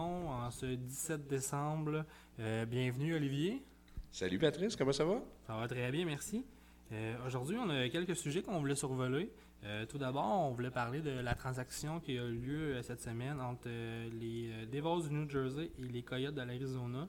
en 0.00 0.50
ce 0.50 0.66
17 0.66 1.26
décembre. 1.28 2.04
Euh, 2.38 2.64
bienvenue, 2.64 3.14
Olivier. 3.14 3.62
Salut 4.10 4.38
Patrice, 4.38 4.74
comment 4.74 4.92
ça 4.92 5.04
va? 5.04 5.20
Ça 5.46 5.56
va 5.56 5.68
très 5.68 5.90
bien, 5.90 6.04
merci. 6.06 6.44
Euh, 6.92 7.14
aujourd'hui, 7.26 7.56
on 7.58 7.68
a 7.68 7.88
quelques 7.88 8.16
sujets 8.16 8.42
qu'on 8.42 8.58
voulait 8.58 8.74
survoler. 8.74 9.30
Euh, 9.64 9.84
tout 9.86 9.98
d'abord, 9.98 10.48
on 10.48 10.52
voulait 10.52 10.70
parler 10.70 11.00
de 11.02 11.10
la 11.10 11.34
transaction 11.34 12.00
qui 12.00 12.18
a 12.18 12.24
eu 12.24 12.34
lieu 12.34 12.82
cette 12.82 13.02
semaine 13.02 13.40
entre 13.40 13.68
les 13.68 14.66
Devils 14.72 15.08
du 15.08 15.14
New 15.14 15.28
Jersey 15.28 15.70
et 15.78 15.82
les 15.82 16.02
Coyotes 16.02 16.34
de 16.34 16.42
l'Arizona. 16.42 17.06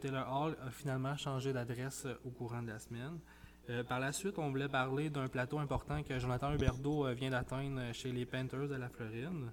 Taylor 0.00 0.26
Hall 0.28 0.56
a 0.66 0.70
finalement 0.70 1.16
changé 1.16 1.52
d'adresse 1.52 2.06
au 2.24 2.30
courant 2.30 2.62
de 2.62 2.68
la 2.68 2.78
semaine. 2.80 3.18
par 3.88 4.00
la 4.00 4.10
suite, 4.10 4.38
on 4.38 4.50
voulait 4.50 4.68
parler 4.68 5.10
d'un 5.10 5.28
plateau 5.28 5.58
important 5.58 6.02
que 6.02 6.18
Jonathan 6.18 6.52
Huberdeau 6.52 7.06
vient 7.14 7.30
d'atteindre 7.30 7.92
chez 7.92 8.10
les 8.10 8.26
Panthers 8.26 8.68
de 8.68 8.74
la 8.74 8.88
Floride. 8.88 9.52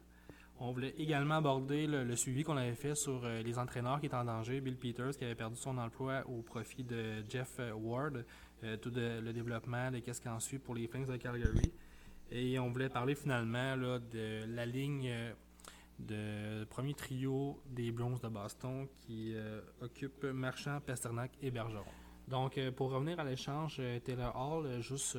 On 0.60 0.72
voulait 0.72 0.96
également 0.98 1.36
aborder 1.36 1.86
le, 1.86 2.16
suivi 2.16 2.44
qu'on 2.44 2.58
avait 2.58 2.74
fait 2.74 2.96
sur 2.96 3.24
euh, 3.24 3.44
les 3.44 3.60
entraîneurs 3.60 4.00
qui 4.00 4.08
étaient 4.08 4.16
en 4.16 4.26
danger. 4.26 4.60
Bill 4.60 4.76
Peters 4.76 5.16
qui 5.16 5.24
avait 5.24 5.36
perdu 5.36 5.56
son 5.56 5.78
emploi 5.78 6.24
au 6.28 6.42
profit 6.42 6.84
de 6.84 7.24
Jeff 7.30 7.58
euh, 7.60 7.74
Ward, 7.74 8.26
euh, 8.64 8.78
tout 8.78 8.92
le 8.96 9.32
développement 9.34 9.92
de 9.92 10.00
qu'est-ce 10.00 10.28
en 10.28 10.40
suit 10.40 10.58
pour 10.58 10.74
les 10.74 10.88
Flames 10.88 11.06
de 11.06 11.18
Calgary. 11.18 11.72
Et 12.32 12.58
on 12.58 12.72
voulait 12.72 12.90
parler 12.90 13.14
finalement 13.14 13.78
de 13.78 14.46
la 14.48 14.66
ligne 14.66 15.14
de 16.00 16.66
premier 16.66 16.94
trio 16.94 17.62
des 17.68 17.92
Browns 17.92 18.20
de 18.22 18.28
Boston 18.28 18.88
qui 18.98 19.34
occupe 19.80 20.26
Marchand, 20.26 20.82
Pasternak 20.82 21.32
et 21.42 21.52
Bergeron. 21.52 21.86
Donc, 22.28 22.58
euh, 22.58 22.72
pour 22.72 22.92
revenir 22.92 23.20
à 23.20 23.24
l'échange 23.24 23.78
euh, 23.80 24.00
Taylor 24.00 24.36
Hall, 24.36 24.66
euh, 24.66 24.82
juste 24.82 25.18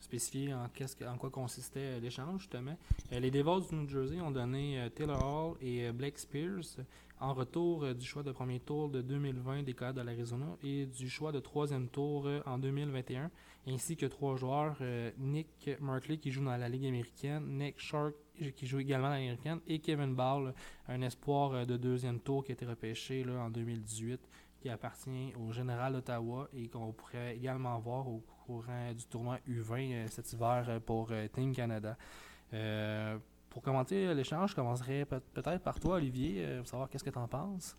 spécifier 0.00 0.54
en, 0.54 1.18
quoi 1.18 1.30
consistait 1.30 2.00
l'échange, 2.00 2.40
justement. 2.40 2.76
les 3.12 3.30
Devils 3.30 3.68
du 3.68 3.74
New 3.76 3.88
Jersey 3.88 4.20
ont 4.20 4.30
donné 4.30 4.88
Taylor 4.94 5.22
Hall 5.22 5.56
et 5.60 5.92
Blake 5.92 6.18
Spears 6.18 6.84
en 7.20 7.34
retour 7.34 7.94
du 7.94 8.06
choix 8.06 8.22
de 8.22 8.32
premier 8.32 8.58
tour 8.58 8.88
de 8.88 9.02
2020 9.02 9.62
des 9.62 9.74
Coyotes 9.74 9.96
de 9.96 10.00
l'Arizona 10.00 10.56
et 10.64 10.86
du 10.86 11.08
choix 11.08 11.30
de 11.30 11.38
troisième 11.38 11.88
tour 11.88 12.28
en 12.46 12.58
2021, 12.58 13.30
ainsi 13.68 13.96
que 13.96 14.06
trois 14.06 14.36
joueurs, 14.36 14.78
Nick 15.18 15.70
Markley 15.80 16.16
qui 16.16 16.32
joue 16.32 16.42
dans 16.42 16.56
la 16.56 16.68
Ligue 16.68 16.86
américaine, 16.86 17.44
Nick 17.58 17.78
Shark 17.78 18.14
qui 18.56 18.66
joue 18.66 18.80
également 18.80 19.08
dans 19.08 19.14
la 19.14 19.20
Ligue 19.20 19.28
américaine, 19.28 19.60
et 19.68 19.78
Kevin 19.78 20.14
Ball, 20.14 20.54
un 20.88 21.02
espoir 21.02 21.66
de 21.66 21.76
deuxième 21.76 22.18
tour 22.20 22.42
qui 22.42 22.52
a 22.52 22.54
été 22.54 22.64
repêché 22.64 23.24
en 23.28 23.50
2018 23.50 24.20
qui 24.60 24.68
appartient 24.68 25.32
au 25.36 25.52
Général 25.52 25.94
d'Ottawa 25.94 26.48
et 26.52 26.68
qu'on 26.68 26.92
pourrait 26.92 27.36
également 27.36 27.78
voir 27.78 28.06
au 28.08 28.22
courant 28.44 28.92
du 28.92 29.04
tournoi 29.06 29.38
U20 29.48 29.92
euh, 29.92 30.06
cet 30.08 30.32
hiver 30.32 30.66
euh, 30.68 30.80
pour 30.80 31.08
euh, 31.10 31.26
Team 31.28 31.54
Canada. 31.54 31.96
pour 33.48 33.62
commenter 33.62 34.14
l'échange, 34.14 34.50
je 34.50 34.54
commencerai 34.54 35.04
peut-être 35.04 35.62
par 35.62 35.80
toi, 35.80 35.96
Olivier, 35.96 36.58
pour 36.58 36.68
savoir 36.68 36.88
qu'est-ce 36.88 37.04
que 37.04 37.10
tu 37.10 37.18
en 37.18 37.26
penses. 37.26 37.76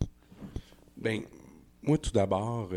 Ben, 0.96 1.22
moi, 1.82 1.98
tout 1.98 2.10
d'abord, 2.10 2.70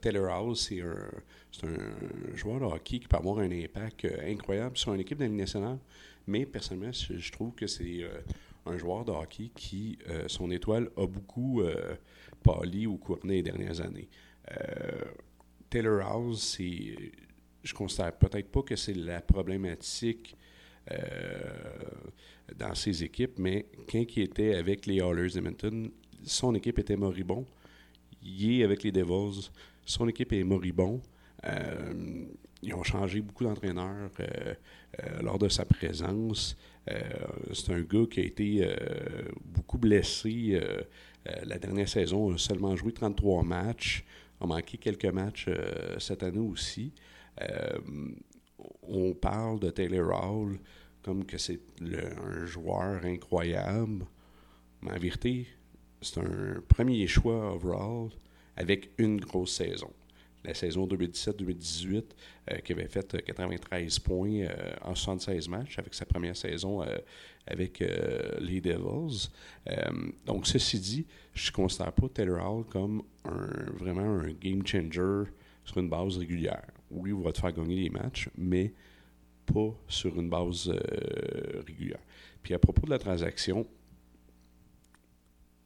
Taylor 0.00 0.30
House, 0.30 0.68
c'est 0.68 0.82
un, 0.82 2.36
joueur 2.36 2.60
de 2.60 2.64
hockey 2.64 2.98
qui 2.98 3.08
peut 3.08 3.16
avoir 3.16 3.38
un 3.38 3.50
impact 3.50 4.06
incroyable 4.24 4.76
sur 4.76 4.92
une 4.92 5.00
équipe 5.00 5.18
de 5.18 5.26
nationale. 5.26 5.78
Mais 6.26 6.46
personnellement, 6.46 6.92
je, 6.92 7.32
trouve 7.32 7.54
que 7.54 7.66
c'est 7.68 8.04
un 8.66 8.78
joueur 8.78 9.04
de 9.04 9.12
hockey 9.12 9.50
qui, 9.54 9.98
son 10.26 10.50
étoile, 10.50 10.90
a 10.96 11.06
beaucoup 11.06 11.62
pâli 12.42 12.86
au 12.86 12.96
cours 12.96 13.18
des 13.24 13.42
dernières 13.42 13.80
années. 13.80 14.08
Euh, 14.50 15.04
Taylor 15.70 16.02
House, 16.02 16.58
je 16.58 17.74
considère 17.74 18.12
peut-être 18.12 18.50
pas 18.50 18.62
que 18.62 18.76
c'est 18.76 18.94
la 18.94 19.20
problématique 19.20 20.36
euh, 20.90 20.96
dans 22.56 22.74
ses 22.74 23.04
équipes, 23.04 23.38
mais 23.38 23.66
quand 23.90 24.04
il 24.16 24.22
était 24.24 24.54
avec 24.54 24.86
les 24.86 24.96
Oilers 24.96 25.38
Edmonton, 25.38 25.90
son 26.24 26.54
équipe 26.54 26.78
était 26.78 26.96
moribond. 26.96 27.46
Il 28.22 28.60
est 28.60 28.64
avec 28.64 28.82
les 28.82 28.92
Devils, 28.92 29.50
son 29.84 30.08
équipe 30.08 30.32
est 30.32 30.44
moribond. 30.44 31.00
Euh, 31.44 32.24
ils 32.62 32.74
ont 32.74 32.84
changé 32.84 33.20
beaucoup 33.20 33.42
d'entraîneurs 33.42 34.10
lors 35.20 35.38
de 35.38 35.48
sa 35.48 35.64
présence. 35.64 36.56
C'est 36.86 37.72
un 37.72 37.80
gars 37.80 38.06
qui 38.10 38.20
a 38.20 38.24
été 38.24 38.68
beaucoup 39.44 39.78
blessé 39.78 40.60
euh, 41.28 41.34
la 41.44 41.58
dernière 41.58 41.88
saison, 41.88 42.34
a 42.34 42.38
seulement 42.38 42.74
joué 42.76 42.92
33 42.92 43.42
matchs, 43.44 44.04
a 44.40 44.46
manqué 44.46 44.76
quelques 44.78 45.06
matchs 45.06 45.46
euh, 45.48 45.98
cette 45.98 46.22
année 46.22 46.38
aussi. 46.38 46.92
Euh, 47.40 47.78
on 48.82 49.14
parle 49.14 49.60
de 49.60 49.70
Taylor 49.70 50.10
Hall 50.10 50.58
comme 51.02 51.24
que 51.24 51.38
c'est 51.38 51.60
un 51.80 52.46
joueur 52.46 53.04
incroyable. 53.04 54.04
Mais 54.82 54.92
en 54.92 54.98
vérité, 54.98 55.46
c'est 56.00 56.18
un 56.18 56.60
premier 56.68 57.06
choix 57.06 57.54
overall 57.54 58.10
avec 58.56 58.90
une 58.98 59.20
grosse 59.20 59.56
saison 59.56 59.90
la 60.44 60.54
saison 60.54 60.86
2017-2018, 60.86 62.04
euh, 62.50 62.56
qui 62.58 62.72
avait 62.72 62.88
fait 62.88 63.22
93 63.24 63.96
euh, 63.98 64.02
points 64.02 64.40
euh, 64.40 64.74
en 64.82 64.94
76 64.94 65.48
matchs 65.48 65.78
avec 65.78 65.94
sa 65.94 66.04
première 66.04 66.36
saison 66.36 66.84
avec 67.46 67.82
les 68.40 68.60
Devils. 68.60 69.28
donc, 70.24 70.46
ceci 70.46 70.78
dit, 70.78 71.06
je 71.34 71.50
ne 71.50 71.54
considère 71.54 71.92
pas 71.92 72.08
Taylor 72.08 72.40
Hall 72.44 72.64
comme 72.66 73.02
vraiment 73.24 74.20
un 74.20 74.32
game 74.32 74.64
changer 74.64 75.30
sur 75.64 75.78
une 75.78 75.88
base 75.88 76.18
régulière. 76.18 76.66
Oui, 76.90 77.10
il 77.10 77.22
va 77.22 77.32
te 77.32 77.40
faire 77.40 77.52
gagner 77.52 77.84
des 77.84 77.90
matchs, 77.90 78.28
mais 78.36 78.72
pas 79.44 79.74
sur 79.88 80.18
une 80.20 80.28
base 80.30 80.72
régulière. 81.66 82.00
Puis 82.42 82.54
à 82.54 82.58
propos 82.58 82.86
de 82.86 82.90
la 82.90 82.98
transaction, 82.98 83.66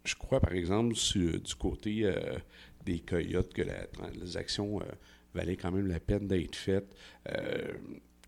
je 0.04 0.15
crois 0.15 0.41
par 0.41 0.53
exemple 0.54 0.94
du 0.94 1.54
côté 1.59 2.10
des 2.86 3.00
coyotes 3.00 3.52
que 3.52 3.62
la 3.62 3.86
transaction 3.86 4.80
euh, 4.80 4.84
valait 5.34 5.56
quand 5.56 5.72
même 5.72 5.88
la 5.88 6.00
peine 6.00 6.26
d'être 6.26 6.54
faite. 6.54 6.94
Euh, 7.28 7.74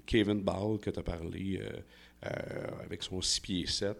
Kevin 0.05 0.43
Ball, 0.43 0.79
que 0.79 0.91
tu 0.91 0.99
as 0.99 1.03
parlé 1.03 1.61
euh, 1.63 2.67
avec 2.85 3.03
son 3.03 3.23
6 3.23 3.41
pieds 3.41 3.67
7, 3.67 3.97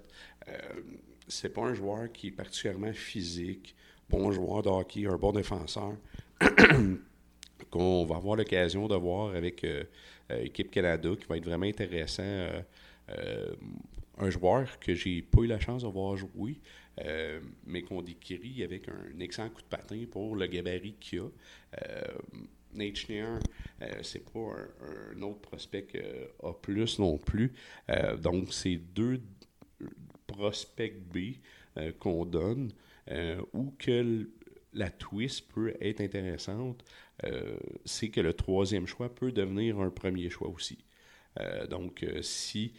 c'est 1.29 1.51
pas 1.51 1.63
un 1.63 1.75
joueur 1.75 2.11
qui 2.11 2.29
est 2.29 2.33
particulièrement 2.33 2.93
physique, 2.93 3.77
bon 4.09 4.33
joueur 4.33 4.63
de 4.63 4.71
hockey, 4.71 5.07
un 5.07 5.17
bon 5.17 5.33
défenseur, 5.33 5.93
qu'on 7.71 8.07
va 8.07 8.17
avoir 8.17 8.37
l'occasion 8.37 8.89
de 8.89 8.97
voir 8.97 9.35
avec 9.35 9.67
l'équipe 10.31 10.71
Canada, 10.71 11.11
qui 11.21 11.27
va 11.27 11.37
être 11.37 11.45
vraiment 11.45 11.67
intéressant. 11.67 12.49
Un 14.19 14.31
joueur 14.31 14.79
que 14.81 14.95
j'ai 14.95 15.23
pas 15.23 15.43
eu 15.43 15.47
la 15.47 15.61
chance 15.61 15.83
de 15.83 15.89
voir 15.89 16.17
jouer, 16.17 16.61
euh, 17.05 17.41
mais 17.67 17.83
qu'on 17.83 18.03
décrit 18.03 18.63
avec 18.63 18.89
un 18.89 19.21
excellent 19.21 19.51
coup 19.51 19.63
de 19.63 19.67
patin 19.67 20.05
pour 20.11 20.37
le 20.37 20.47
gabarit 20.47 20.95
qu'il 21.01 21.21
a. 21.21 21.29
Euh, 21.83 22.19
Nate 22.75 22.97
Schneier, 22.97 23.39
euh, 23.81 24.03
c'est 24.03 24.31
pas 24.31 24.55
un, 25.17 25.23
autre 25.23 25.41
prospect 25.41 25.89
A+, 26.43 26.55
non 26.99 27.17
plus. 27.17 27.55
donc, 28.21 28.53
c'est 28.53 28.77
deux 28.77 29.23
prospects 30.27 30.95
B 31.11 31.37
qu'on 31.99 32.27
donne, 32.27 32.73
ou 33.55 33.73
que 33.79 34.29
la 34.75 34.91
twist 34.91 35.49
peut 35.51 35.75
être 35.81 36.03
intéressante, 36.03 36.85
c'est 37.87 38.11
que 38.11 38.21
le 38.21 38.35
troisième 38.35 38.87
choix 38.87 39.15
peut 39.15 39.33
devenir 39.33 39.81
un 39.81 39.91
premier 39.91 40.29
choix 40.29 40.49
aussi. 40.49 40.79
donc, 41.71 42.05
si 42.21 42.75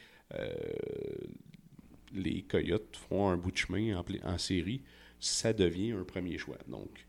les 2.13 2.41
Coyotes 2.43 2.95
font 2.95 3.29
un 3.29 3.37
bout 3.37 3.51
de 3.51 3.57
chemin 3.57 4.03
en, 4.23 4.37
série, 4.37 4.81
ça 5.19 5.53
devient 5.53 5.91
un 5.91 6.03
premier 6.03 6.37
choix. 6.37 6.57
Donc, 6.67 7.05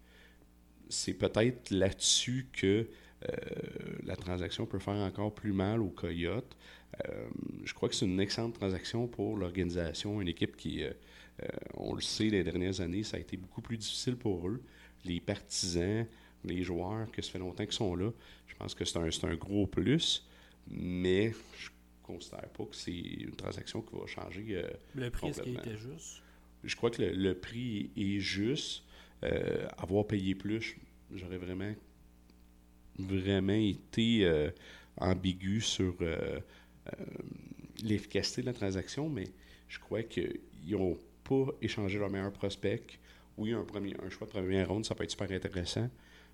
c'est 0.89 1.15
peut-être 1.15 1.71
là-dessus 1.71 2.49
que 2.53 2.89
euh, 3.29 3.35
la 4.05 4.17
transaction 4.17 4.67
peut 4.67 4.79
faire 4.79 4.95
encore 4.95 5.35
plus 5.35 5.53
mal 5.53 5.81
aux 5.81 5.91
Coyotes. 5.91 6.57
Euh, 7.07 7.29
je 7.65 7.73
crois 7.75 7.89
que 7.89 7.95
c'est 7.95 8.07
une 8.07 8.21
excellente 8.21 8.55
transaction 8.55 9.07
pour 9.07 9.37
l'organisation, 9.37 10.21
une 10.21 10.29
équipe 10.29 10.57
qui, 10.57 10.83
euh, 10.83 10.93
on 11.75 11.95
le 11.95 12.01
sait, 12.01 12.29
les 12.29 12.43
dernières 12.43 12.81
années, 12.81 13.03
ça 13.03 13.17
a 13.17 13.21
été 13.21 13.37
beaucoup 13.37 13.61
plus 13.61 13.77
difficile 13.77 14.17
pour 14.17 14.49
eux. 14.49 14.63
Les 15.05 15.21
partisans, 15.21 16.07
les 16.45 16.63
joueurs, 16.63 17.11
que 17.13 17.23
ça 17.23 17.31
fait 17.31 17.39
longtemps 17.39 17.65
qu'ils 17.65 17.73
sont 17.73 17.95
là, 17.95 18.11
je 18.47 18.55
pense 18.57 18.75
que 18.75 18.85
c'est 18.85 18.99
un, 18.99 19.31
un, 19.31 19.37
gros 19.37 19.67
plus, 19.67 20.27
mais 20.69 21.33
je 21.59 21.71
considère 22.13 22.49
pas 22.49 22.65
que 22.65 22.77
c'est 22.77 22.93
une 22.93 23.35
transaction 23.37 23.83
qui 23.83 23.97
va 23.97 24.07
changer. 24.07 24.45
Euh, 24.51 24.71
le 24.95 25.11
prix, 25.11 25.29
est-ce 25.29 25.43
qu'il 25.43 25.57
était 25.57 25.77
juste? 25.77 26.23
Je 26.63 26.77
crois 26.77 26.91
que 26.91 27.03
le, 27.03 27.35
prix 27.35 27.91
est 27.97 28.21
juste. 28.21 28.85
Euh, 29.23 29.67
avoir 29.77 30.07
payé 30.07 30.35
plus, 30.35 30.77
j'aurais 31.13 31.37
vraiment, 31.37 31.75
vraiment 32.99 33.53
été 33.53 34.25
euh, 34.25 34.51
ambigu 34.97 35.61
sur 35.61 35.95
l'efficacité 37.83 38.41
de 38.41 38.47
la 38.47 38.55
transaction, 38.55 39.09
mais 39.09 39.29
je 39.69 39.79
crois 39.79 40.03
qu'ils 40.03 40.41
n'ont 40.69 40.99
pas 41.25 41.47
échangé 41.61 41.99
leur 41.99 42.11
meilleur 42.11 42.33
prospect. 42.33 42.83
Oui, 43.37 43.53
un, 43.53 43.65
premier, 43.65 43.95
un 44.03 44.11
choix 44.11 44.27
de 44.27 44.33
première 44.33 44.69
ronde, 44.69 44.85
ça 44.85 44.95
peut 44.95 45.05
être 45.05 45.11
super 45.11 45.31
intéressant, 45.31 45.89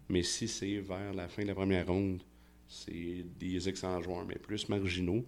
mais 0.08 0.22
si 0.22 0.48
c'est 0.48 0.78
vers 0.78 1.12
la 1.12 1.28
fin 1.28 1.42
de 1.42 1.48
la 1.48 1.54
première 1.54 1.86
ronde, 1.86 2.22
c'est 2.68 3.24
des 3.38 3.68
excellents 3.68 4.02
joueurs, 4.02 4.26
mais 4.26 4.36
plus 4.36 4.68
marginaux. 4.68 5.24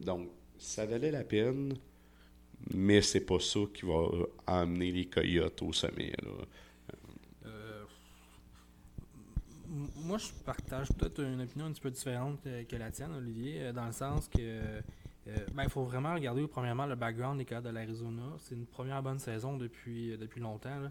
Donc, 0.00 0.28
ça 0.58 0.86
valait 0.86 1.10
la 1.10 1.24
peine, 1.24 1.74
mais 2.74 3.02
c'est 3.02 3.24
pas 3.24 3.40
ça 3.40 3.60
qui 3.72 3.86
va 3.86 4.08
amener 4.46 4.92
les 4.92 5.06
Coyotes 5.06 5.62
au 5.62 5.72
sommet. 5.72 6.12
Euh, 7.46 7.84
moi, 9.96 10.18
je 10.18 10.28
partage 10.44 10.88
peut-être 10.88 11.22
une 11.22 11.40
opinion 11.40 11.66
un 11.66 11.72
petit 11.72 11.80
peu 11.80 11.90
différente 11.90 12.40
que 12.42 12.76
la 12.76 12.90
tienne, 12.90 13.12
Olivier, 13.12 13.72
dans 13.72 13.86
le 13.86 13.92
sens 13.92 14.28
que 14.28 14.80
il 15.28 15.54
ben, 15.54 15.68
faut 15.68 15.82
vraiment 15.82 16.14
regarder 16.14 16.46
premièrement 16.46 16.86
le 16.86 16.94
background 16.94 17.38
des 17.38 17.44
Coyotes 17.44 17.64
de 17.64 17.68
l'Arizona. 17.68 18.22
C'est 18.38 18.54
une 18.54 18.64
première 18.64 19.02
bonne 19.02 19.18
saison 19.18 19.58
depuis, 19.58 20.16
depuis 20.16 20.40
longtemps. 20.40 20.90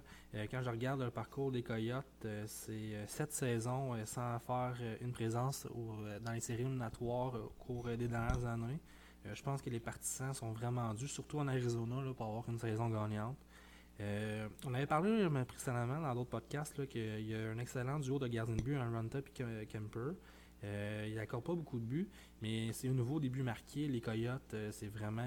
quand 0.51 0.61
je 0.61 0.69
regarde 0.69 1.01
le 1.01 1.09
parcours 1.09 1.51
des 1.51 1.63
Coyotes, 1.63 2.27
c'est 2.45 3.07
sept 3.07 3.31
saisons 3.31 3.95
sans 4.05 4.37
faire 4.39 4.75
une 5.01 5.11
présence 5.11 5.65
dans 6.23 6.33
les 6.33 6.39
séries 6.39 6.61
éliminatoires 6.61 7.33
au 7.33 7.51
cours 7.57 7.85
des 7.97 8.07
dernières 8.07 8.45
années. 8.45 8.79
Euh, 9.27 9.35
je 9.35 9.43
pense 9.43 9.61
que 9.61 9.69
les 9.69 9.79
partisans 9.79 10.33
sont 10.33 10.51
vraiment 10.51 10.93
dus, 10.93 11.07
surtout 11.07 11.39
en 11.39 11.47
Arizona, 11.47 11.95
pour 12.15 12.25
avoir 12.25 12.49
une 12.49 12.59
saison 12.59 12.89
gagnante. 12.89 13.37
Euh, 13.99 14.47
on 14.65 14.73
avait 14.73 14.85
parlé 14.85 15.27
précédemment 15.47 15.99
dans 16.01 16.13
d'autres 16.13 16.29
podcasts 16.29 16.87
qu'il 16.87 17.25
y 17.27 17.33
a 17.33 17.49
un 17.49 17.57
excellent 17.57 17.99
duo 17.99 18.19
de 18.19 18.27
gardiens 18.27 18.55
de 18.55 18.61
but, 18.61 18.75
un 18.75 18.91
Runtup 18.91 19.27
et 19.39 19.65
Kemper. 19.65 20.11
Euh, 20.63 21.05
il 21.09 21.15
n'accorde 21.15 21.43
pas 21.43 21.55
beaucoup 21.55 21.79
de 21.79 21.85
buts, 21.85 22.09
mais 22.41 22.71
c'est 22.73 22.87
un 22.87 22.93
nouveau 22.93 23.19
début 23.19 23.43
marqué. 23.43 23.87
Les 23.87 24.01
Coyotes, 24.01 24.55
c'est 24.71 24.87
vraiment 24.87 25.23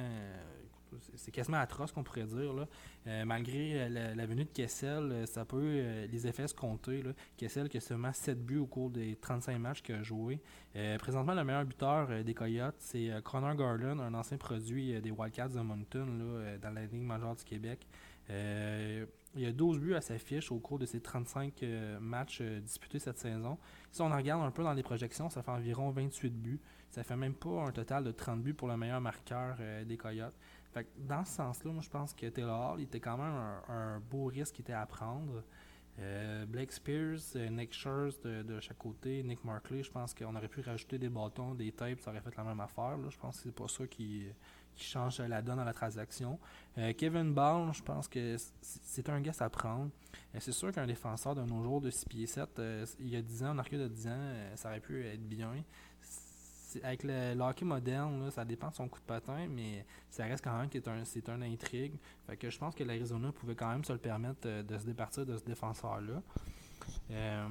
c'est 1.17 1.31
quasiment 1.31 1.59
atroce 1.59 1.93
qu'on 1.93 2.03
pourrait 2.03 2.25
dire. 2.25 2.53
Là. 2.53 2.67
Euh, 3.07 3.25
malgré 3.25 3.89
la, 3.89 4.27
venue 4.27 4.45
de 4.45 4.51
Kessel, 4.51 5.11
euh, 5.11 5.27
ça 5.27 5.45
peut 5.45 5.59
euh, 5.61 6.07
les 6.07 6.27
effets 6.27 6.47
se 6.49 6.55
compter. 6.55 7.03
Là. 7.03 7.13
Kessel 7.37 7.69
qui 7.69 7.79
a 7.79 7.81
seulement 7.81 8.13
7 8.13 8.45
buts 8.45 8.59
au 8.59 8.67
cours 8.67 8.91
des 8.91 9.17
35 9.17 9.59
matchs 9.59 9.83
qu'il 9.83 9.95
a 9.95 10.03
joué. 10.03 10.41
présentement, 10.99 11.35
le 11.35 11.45
meilleur 11.45 11.65
buteur 11.65 12.25
des 12.25 12.35
Coyotes, 12.35 12.77
c'est 12.79 13.11
Connor 13.25 13.55
Garland, 13.55 13.99
un 14.01 14.15
ancien 14.15 14.37
produit 14.37 15.01
des 15.01 15.11
Wildcats 15.11 15.49
de 15.49 15.61
Moncton 15.61 16.07
là, 16.07 16.59
dans 16.59 16.71
la 16.71 16.87
Ligue 16.87 17.03
majeure 17.03 17.35
du 17.35 17.45
Québec. 17.45 17.87
il 18.29 19.47
a 19.47 19.53
12 19.53 19.79
buts 19.81 19.95
à 19.95 20.01
sa 20.01 20.19
fiche 20.19 20.53
au 20.53 20.59
cours 20.59 20.79
de 20.79 20.87
ses 20.87 21.01
35 21.01 21.65
matchs 22.01 22.43
disputés 22.43 22.99
cette 22.99 23.19
saison. 23.19 23.59
Si 23.91 24.01
on 24.03 24.09
regarde 24.09 24.43
un 24.43 24.51
peu 24.51 24.63
dans 24.63 24.75
les 24.75 24.83
projections, 24.83 25.29
ça 25.31 25.43
fait 25.43 25.51
environ 25.51 25.91
28 25.91 26.31
buts. 26.31 26.61
Ça 26.91 27.03
fait 27.05 27.17
même 27.17 27.35
pas 27.35 27.67
un 27.67 27.73
total 27.73 28.05
de 28.05 28.13
30 28.13 28.43
buts 28.43 28.55
pour 28.55 28.69
le 28.69 28.77
meilleur 28.77 29.01
marqueur 29.01 29.57
des 29.87 29.97
Coyotes 29.97 30.35
dans 30.97 31.25
ce 31.25 31.33
sens-là, 31.33 31.73
moi 31.73 31.83
je 31.83 31.91
pense 31.91 32.15
que 32.15 32.27
Taylor 32.27 32.73
Hall 32.73 32.81
était 32.81 33.01
quand 33.01 33.17
même 33.17 33.35
un, 33.69 34.01
beau 34.01 34.27
risque 34.27 34.57
qui 34.57 34.63
était 34.63 34.73
à 34.73 34.87
prendre. 34.87 35.43
Euh, 35.99 36.47
Blake 36.47 36.73
Spears, 36.73 37.21
euh, 37.37 37.49
Nick 37.51 37.75
Scherz 37.75 38.21
de, 38.23 38.59
chaque 38.61 38.79
côté, 38.79 39.23
Nick 39.23 39.45
Markley, 39.45 39.83
je 39.83 39.91
pense 39.91 40.15
qu'on 40.15 40.35
aurait 40.35 40.49
pu 40.49 40.61
rajouter 40.63 40.99
des 40.99 41.11
bâtons, 41.11 41.55
des 41.55 41.73
tapes, 41.73 42.01
ça 42.01 42.11
aurait 42.11 42.21
fait 42.21 42.35
la 42.37 42.45
même 42.45 42.61
affaire. 42.61 42.97
Je 43.11 43.19
pense 43.19 43.37
que 43.37 43.43
c'est 43.45 43.55
pas 43.55 43.69
ça 43.69 43.87
qui, 43.87 44.27
change 44.77 45.21
la 45.21 45.43
donne 45.43 45.57
dans 45.57 45.65
la 45.65 45.75
transaction. 45.75 46.39
Euh, 46.79 46.95
Kevin 46.97 47.35
Ball, 47.35 47.71
je 47.75 47.83
pense 47.83 48.09
que 48.09 48.37
c'est 48.63 49.11
un 49.11 49.21
gars 49.21 49.33
à 49.41 49.51
prendre. 49.51 49.91
c'est 50.39 50.53
sûr 50.53 50.73
qu'un 50.73 50.87
défenseur 50.87 51.35
de 51.35 51.43
nos 51.43 51.63
jours 51.63 51.83
de 51.83 51.91
6 51.91 52.07
pieds 52.07 52.27
7, 52.27 52.63
il 52.99 53.11
y 53.11 53.17
a 53.17 53.21
10 53.21 53.45
ans, 53.45 53.51
en 53.51 53.59
arcade 53.59 53.81
de 53.81 53.89
10 53.89 54.09
ans, 54.09 54.33
ça 54.55 54.71
aurait 54.71 54.81
pu 54.81 55.05
être 55.05 55.29
bien 55.29 55.53
avec 56.83 57.03
le, 57.05 57.39
hockey 57.41 57.65
moderne, 57.65 58.31
ça 58.31 58.45
dépend 58.45 58.69
de 58.69 58.75
son 58.75 58.89
coup 58.89 59.01
de 59.01 59.05
patin, 59.05 59.47
mais 59.49 59.85
ça 60.11 60.25
reste 60.25 60.45
quand 60.45 60.57
même 60.57 60.69
que 60.69 60.79
c'est 61.05 61.29
un, 61.29 61.43
intrigue. 61.43 61.95
Fait 62.27 62.37
que 62.37 62.51
je 62.51 62.59
pense 62.59 62.75
que 62.75 62.85
l'Arizona 62.85 63.33
pouvait 63.33 63.55
quand 63.55 63.71
même 63.71 63.85
se 63.85 63.93
le 63.93 63.99
permettre 63.99 64.41
euh, 64.47 64.63
de 64.63 64.79
se 64.79 64.85
départir 64.85 65.27
de 65.27 65.37
ce 65.37 65.45
défenseur-là. 65.45 66.23
Euh, 67.11 67.49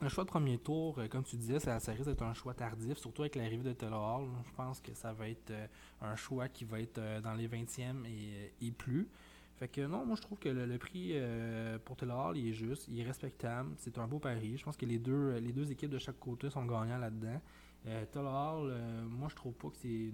le 0.00 0.08
choix 0.08 0.24
de 0.24 0.28
premier 0.28 0.58
tour, 0.58 0.98
euh, 0.98 1.08
comme 1.08 1.24
tu 1.24 1.36
disais, 1.36 1.58
ça, 1.58 1.78
risque 1.92 2.04
d'être 2.04 2.22
un 2.22 2.34
choix 2.34 2.54
tardif, 2.54 2.98
surtout 2.98 3.22
avec 3.22 3.36
l'arrivée 3.36 3.64
de 3.64 3.72
Taylor 3.72 4.20
Hall. 4.20 4.28
Je 4.46 4.52
pense 4.52 4.80
que 4.80 4.94
ça 4.94 5.12
va 5.12 5.28
être 5.28 5.52
un 6.00 6.16
choix 6.16 6.48
qui 6.48 6.64
va 6.64 6.80
être 6.80 7.00
dans 7.22 7.34
les 7.34 7.48
20e 7.48 8.04
et, 8.60 8.70
plus. 8.72 9.08
Fait 9.58 9.68
que 9.68 9.80
non, 9.80 10.04
moi 10.04 10.16
je 10.16 10.20
trouve 10.20 10.38
que 10.38 10.50
le, 10.50 10.76
prix 10.76 11.14
pour 11.86 11.96
Taylor 11.96 12.26
Hall 12.26 12.36
il 12.36 12.48
est 12.48 12.52
juste, 12.52 12.88
il 12.88 13.00
est 13.00 13.04
respectable, 13.04 13.70
c'est 13.78 13.96
un 13.96 14.06
beau 14.06 14.18
pari. 14.18 14.58
Je 14.58 14.64
pense 14.64 14.76
que 14.76 14.84
les 14.84 14.98
deux, 14.98 15.38
les 15.38 15.52
deux 15.52 15.72
équipes 15.72 15.88
de 15.88 15.98
chaque 15.98 16.18
côté 16.18 16.50
sont 16.50 16.66
gagnants 16.66 16.98
là-dedans. 16.98 17.40
Euh, 17.86 18.04
euh, 18.16 19.04
moi 19.08 19.28
je 19.28 19.36
trouve 19.36 19.54
pas 19.54 19.68
que 19.68 19.76
c'est 19.76 20.10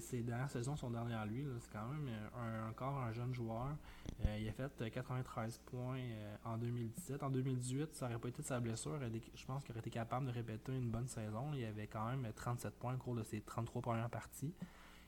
ses 0.00 0.22
dernières 0.22 0.50
saisons 0.50 0.76
sont 0.76 0.90
derrière 0.90 1.24
lui. 1.26 1.46
C'est 1.60 1.72
quand 1.72 1.86
même 1.88 2.08
euh, 2.08 2.68
encore 2.68 2.98
un 2.98 3.12
jeune 3.12 3.32
joueur. 3.34 3.76
Euh, 4.24 4.38
il 4.40 4.48
a 4.48 4.52
fait 4.52 4.90
93 4.90 5.60
points 5.66 6.00
en 6.44 6.56
2017. 6.56 7.22
En 7.22 7.30
2018, 7.30 7.94
ça 7.94 8.06
n'aurait 8.06 8.20
pas 8.20 8.28
été 8.28 8.42
de 8.42 8.46
sa 8.46 8.60
blessure. 8.60 8.98
Je 9.34 9.46
pense 9.46 9.62
qu'il 9.62 9.72
aurait 9.72 9.80
été 9.80 9.90
capable 9.90 10.26
de 10.26 10.32
répéter 10.32 10.72
une 10.72 10.90
bonne 10.90 11.06
saison. 11.06 11.52
Il 11.54 11.64
avait 11.64 11.86
quand 11.86 12.08
même 12.08 12.26
37 12.34 12.74
points 12.74 12.94
au 12.94 12.98
cours 12.98 13.14
de 13.14 13.22
ses 13.22 13.40
33 13.40 13.82
premières 13.82 14.10
parties. 14.10 14.52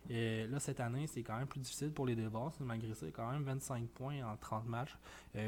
Là, 0.08 0.58
cette 0.60 0.81
année, 0.81 1.06
c'est 1.06 1.22
quand 1.22 1.36
même 1.36 1.48
plus 1.48 1.60
difficile 1.60 1.93
pour 1.93 2.06
les 2.06 2.14
Devils. 2.14 2.56
Malgré 2.60 2.94
ça, 2.94 3.06
il 3.06 3.10
y 3.10 3.12
a 3.12 3.16
quand 3.16 3.31
même 3.31 3.43
25 3.43 3.88
points 3.88 4.22
en 4.22 4.36
30 4.36 4.66
matchs. 4.66 4.96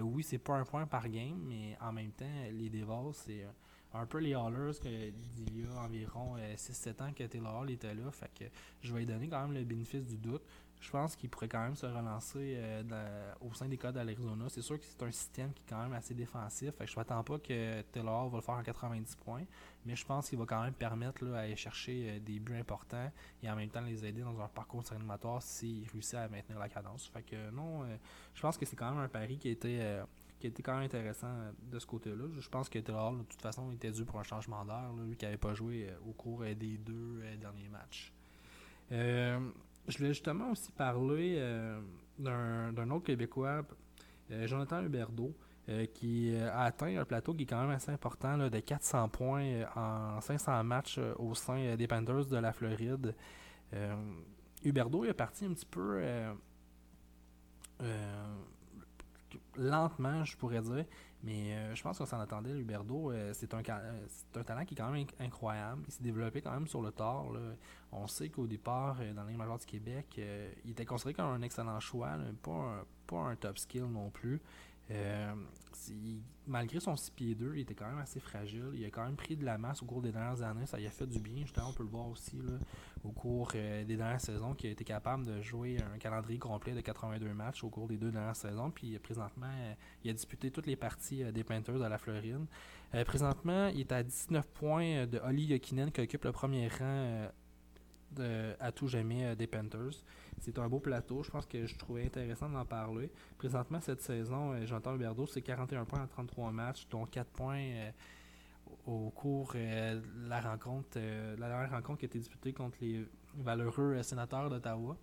oui, 0.00 0.22
c'est 0.22 0.38
pas 0.38 0.54
un 0.54 0.64
point 0.64 0.86
par 0.86 1.08
game, 1.08 1.38
mais 1.46 1.76
en 1.80 1.92
même 1.92 2.10
temps, 2.10 2.26
les 2.50 2.68
Devils, 2.68 3.14
c'est 3.14 3.46
un 3.94 4.06
peu 4.06 4.18
les 4.18 4.34
Hallers 4.34 4.78
qu'il 4.80 4.92
y 4.92 5.66
a 5.66 5.80
environ 5.80 6.36
6-7 6.56 6.88
euh, 6.88 7.04
ans 7.04 7.12
que 7.12 7.24
Taylor 7.24 7.60
Hall 7.60 7.70
était 7.70 7.94
là. 7.94 8.10
Fait 8.10 8.30
que 8.38 8.44
je 8.80 8.92
vais 8.92 9.00
lui 9.00 9.06
donner 9.06 9.28
quand 9.28 9.42
même 9.42 9.52
le 9.52 9.64
bénéfice 9.64 10.06
du 10.06 10.16
doute. 10.16 10.42
Je 10.80 10.90
pense 10.90 11.14
qu'il 11.14 11.30
pourrait 11.30 11.48
quand 11.48 11.62
même 11.62 11.76
se 11.76 11.86
relancer 11.86 12.54
euh, 12.56 13.32
au 13.40 13.54
sein 13.54 13.68
des 13.68 13.76
codes 13.76 13.94
d'Arizona. 13.94 14.46
C'est 14.48 14.62
sûr 14.62 14.80
que 14.80 14.84
c'est 14.84 15.00
un 15.04 15.12
système 15.12 15.52
qui 15.52 15.62
est 15.62 15.68
quand 15.68 15.80
même 15.80 15.92
assez 15.92 16.12
défensif. 16.12 16.74
Fait 16.74 16.86
que 16.86 16.90
je 16.90 16.96
ne 16.96 17.00
m'attends 17.00 17.22
pas 17.22 17.38
que 17.38 17.82
Taylor 17.82 18.28
va 18.28 18.38
le 18.38 18.42
faire 18.42 18.56
en 18.56 18.62
90 18.62 19.14
points. 19.16 19.44
Mais 19.86 19.94
je 19.94 20.04
pense 20.04 20.28
qu'il 20.28 20.38
va 20.38 20.44
quand 20.44 20.62
même 20.62 20.74
permettre 20.74 21.24
là, 21.24 21.38
à 21.38 21.40
aller 21.42 21.54
chercher 21.54 22.10
euh, 22.10 22.18
des 22.18 22.40
buts 22.40 22.56
importants 22.56 23.12
et 23.42 23.50
en 23.50 23.54
même 23.54 23.68
temps 23.68 23.82
les 23.82 24.04
aider 24.04 24.22
dans 24.22 24.32
leur 24.32 24.48
parcours 24.48 24.82
animatoire 24.90 25.40
s'il 25.40 25.86
réussit 25.92 26.14
à 26.14 26.28
maintenir 26.28 26.58
la 26.58 26.68
cadence. 26.68 27.06
Fait 27.06 27.22
que 27.22 27.50
non, 27.50 27.84
je 28.34 28.40
pense 28.40 28.58
que 28.58 28.66
c'est 28.66 28.76
quand 28.76 28.90
même 28.90 29.04
un 29.04 29.08
pari 29.08 29.38
qui 29.38 29.48
a 29.48 29.50
été 29.52 30.02
qui 30.42 30.48
était 30.48 30.62
quand 30.62 30.74
même 30.74 30.82
intéressant 30.82 31.28
euh, 31.28 31.52
de 31.70 31.78
ce 31.78 31.86
côté-là. 31.86 32.24
Je 32.36 32.48
pense 32.48 32.68
que 32.68 32.80
Taylor, 32.80 33.12
de 33.12 33.22
toute 33.22 33.40
façon, 33.40 33.70
était 33.70 33.92
dû 33.92 34.04
pour 34.04 34.18
un 34.18 34.24
changement 34.24 34.64
d'air, 34.64 34.90
lui 35.06 35.16
qui 35.16 35.24
n'avait 35.24 35.36
pas 35.36 35.54
joué 35.54 35.88
euh, 35.88 36.08
au 36.08 36.12
cours 36.12 36.42
euh, 36.42 36.52
des 36.54 36.78
deux 36.78 37.22
derniers 37.40 37.68
matchs. 37.68 38.12
je 38.90 39.98
voulais 39.98 40.12
justement 40.12 40.50
aussi 40.50 40.72
parler 40.72 41.40
d'un 42.18 42.90
autre 42.90 43.04
Québécois, 43.04 43.62
Jonathan 44.30 44.82
Huberdeau, 44.82 45.34
qui 45.94 46.36
a 46.36 46.64
atteint 46.64 46.98
un 46.98 47.04
plateau 47.04 47.34
qui 47.34 47.44
est 47.44 47.46
quand 47.46 47.60
même 47.60 47.70
assez 47.70 47.90
important 47.90 48.36
de 48.36 48.60
400 48.60 49.08
points 49.08 49.64
en 49.74 50.20
500 50.20 50.64
matchs 50.64 50.98
au 51.18 51.34
sein 51.34 51.74
des 51.76 51.86
Panthers 51.86 52.26
de 52.26 52.36
la 52.36 52.52
Floride. 52.52 53.14
Huberdeau 54.62 55.04
est 55.04 55.14
parti 55.14 55.46
un 55.46 55.54
petit 55.54 55.66
peu 55.66 56.02
lentement, 59.62 60.24
je 60.24 60.36
pourrais 60.36 60.60
dire. 60.60 60.84
Mais 61.22 61.54
euh, 61.54 61.74
je 61.74 61.82
pense 61.82 61.98
qu'on 61.98 62.06
s'en 62.06 62.18
attendait. 62.18 62.50
Huberdo, 62.50 63.12
euh, 63.12 63.30
c'est 63.32 63.54
un, 63.54 63.62
euh, 63.68 64.06
un, 64.34 64.42
talent 64.42 64.64
qui 64.64 64.74
est 64.74 64.76
quand 64.76 64.90
même 64.90 65.06
incroyable. 65.20 65.82
Il 65.86 65.92
s'est 65.92 66.02
développé 66.02 66.42
quand 66.42 66.52
même 66.52 66.66
sur 66.66 66.82
le 66.82 66.90
tard. 66.90 67.26
On 67.92 68.06
sait 68.06 68.28
qu'au 68.28 68.46
départ, 68.46 68.98
dans 69.14 69.24
les 69.24 69.36
majors 69.36 69.58
du 69.58 69.66
Québec, 69.66 70.20
il 70.64 70.70
était 70.70 70.86
considéré 70.86 71.14
comme 71.14 71.26
un 71.26 71.42
excellent 71.42 71.78
choix, 71.78 72.10
pas, 72.42 72.50
un, 72.50 72.84
pas 73.06 73.18
un 73.18 73.36
top 73.36 73.58
skill 73.58 73.84
non 73.84 74.10
plus. 74.10 74.40
Euh, 74.92 75.34
malgré 76.46 76.80
son 76.80 76.96
6 76.96 77.10
pieds 77.12 77.34
2, 77.34 77.54
il 77.54 77.60
était 77.62 77.74
quand 77.74 77.88
même 77.88 77.98
assez 77.98 78.20
fragile. 78.20 78.70
Il 78.74 78.84
a 78.84 78.90
quand 78.90 79.04
même 79.04 79.16
pris 79.16 79.36
de 79.36 79.44
la 79.44 79.58
masse 79.58 79.82
au 79.82 79.86
cours 79.86 80.02
des 80.02 80.12
dernières 80.12 80.42
années. 80.42 80.66
Ça 80.66 80.76
lui 80.76 80.86
a 80.86 80.90
fait 80.90 81.06
du 81.06 81.18
bien. 81.18 81.42
Justement, 81.42 81.68
on 81.70 81.72
peut 81.72 81.82
le 81.82 81.88
voir 81.88 82.08
aussi 82.08 82.40
au 83.04 83.10
cours 83.10 83.52
euh, 83.54 83.84
des 83.84 83.96
dernières 83.96 84.20
saisons 84.20 84.54
qu'il 84.54 84.68
a 84.70 84.72
été 84.72 84.84
capable 84.84 85.26
de 85.26 85.40
jouer 85.40 85.78
un 85.94 85.98
calendrier 85.98 86.38
complet 86.38 86.74
de 86.74 86.80
82 86.80 87.32
matchs 87.32 87.64
au 87.64 87.68
cours 87.68 87.88
des 87.88 87.96
deux 87.96 88.10
dernières 88.10 88.36
saisons. 88.36 88.70
Puis 88.70 88.98
présentement, 88.98 89.46
euh, 89.46 89.74
il 90.04 90.10
a 90.10 90.12
disputé 90.12 90.50
toutes 90.50 90.66
les 90.66 90.76
parties 90.76 91.24
des 91.32 91.44
Panthers 91.44 91.82
à 91.82 91.88
la 91.88 91.98
Floride. 91.98 92.46
présentement, 93.06 93.68
il 93.68 93.80
est 93.80 93.92
à 93.92 94.02
19 94.02 94.46
points 94.48 95.06
de 95.06 95.18
Oli 95.20 95.46
Yokinen 95.46 95.90
qui 95.90 96.00
occupe 96.00 96.24
le 96.24 96.32
premier 96.32 96.68
rang 96.68 97.28
à 98.60 98.72
tout 98.72 98.88
jamais 98.88 99.34
des 99.36 99.46
Panthers. 99.46 100.04
C'est 100.42 100.58
un 100.58 100.68
beau 100.68 100.80
plateau. 100.80 101.22
Je 101.22 101.30
pense 101.30 101.46
que 101.46 101.66
je 101.66 101.76
trouvais 101.78 102.04
intéressant 102.04 102.48
d'en 102.48 102.64
parler. 102.64 103.08
Présentement, 103.38 103.80
cette 103.80 104.00
saison, 104.00 104.52
euh, 104.52 104.66
j'entends 104.66 104.96
Huberdo, 104.96 105.24
c'est 105.24 105.40
41 105.40 105.84
points 105.84 106.02
en 106.02 106.06
33 106.08 106.50
matchs, 106.50 106.88
dont 106.90 107.06
4 107.06 107.30
points 107.30 107.60
euh, 107.60 107.90
au 108.86 109.10
cours 109.10 109.52
de 109.52 110.28
la 110.28 110.40
rencontre, 110.40 110.98
la 110.98 111.48
dernière 111.48 111.70
rencontre 111.70 112.00
qui 112.00 112.06
a 112.06 112.08
été 112.08 112.18
disputée 112.18 112.52
contre 112.52 112.78
les 112.80 113.06
valeureux 113.36 114.02
sénateurs 114.02 114.50
d'Ottawa. 114.50 114.96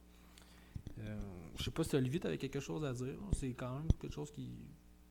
je 0.97 1.63
sais 1.63 1.71
pas 1.71 1.83
si 1.85 1.95
Olivier 1.95 2.19
avait 2.25 2.37
quelque 2.37 2.59
chose 2.59 2.83
à 2.83 2.91
dire. 2.91 3.15
C'est 3.31 3.53
quand 3.53 3.75
même 3.75 3.87
quelque 4.01 4.13
chose 4.13 4.31
qui 4.31 4.51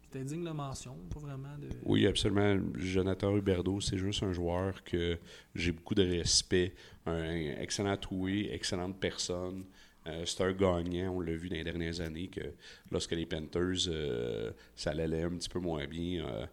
c'était 0.02 0.24
digne 0.24 0.44
de 0.44 0.50
mention, 0.50 0.96
pas 1.12 1.20
vraiment 1.20 1.56
de. 1.58 1.68
Oui, 1.84 2.06
absolument. 2.06 2.58
Jonathan 2.76 3.36
Huberdo, 3.36 3.80
c'est 3.80 3.98
juste 3.98 4.22
un 4.22 4.32
joueur 4.32 4.82
que 4.82 5.18
j'ai 5.54 5.72
beaucoup 5.72 5.94
de 5.94 6.02
respect. 6.02 6.74
Un 7.04 7.34
excellent 7.60 7.96
troué, 7.96 8.48
excellente 8.52 8.98
personne. 8.98 9.64
Euh, 10.08 10.24
c'est 10.24 10.42
un 10.42 10.52
gagnant, 10.52 11.14
on 11.14 11.20
l'a 11.20 11.34
vu 11.34 11.48
dans 11.48 11.56
les 11.56 11.64
dernières 11.64 12.00
années, 12.00 12.28
que 12.28 12.54
lorsque 12.90 13.12
les 13.12 13.26
Panthers, 13.26 13.88
euh, 13.88 14.52
ça 14.74 14.90
allait 14.90 15.22
un 15.22 15.30
petit 15.30 15.48
peu 15.48 15.58
moins 15.58 15.86
bien, 15.86 16.26
euh, 16.26 16.46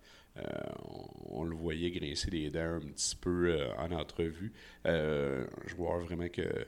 on, 1.29 1.43
le 1.43 1.55
voyait 1.55 1.91
grincer 1.91 2.29
les 2.29 2.49
dents 2.49 2.75
un 2.75 2.81
petit 2.81 3.15
peu 3.15 3.57
en 3.77 3.91
entrevue. 3.91 4.51
un 4.83 5.45
joueur 5.67 5.99
vraiment 5.99 6.27
que, 6.27 6.67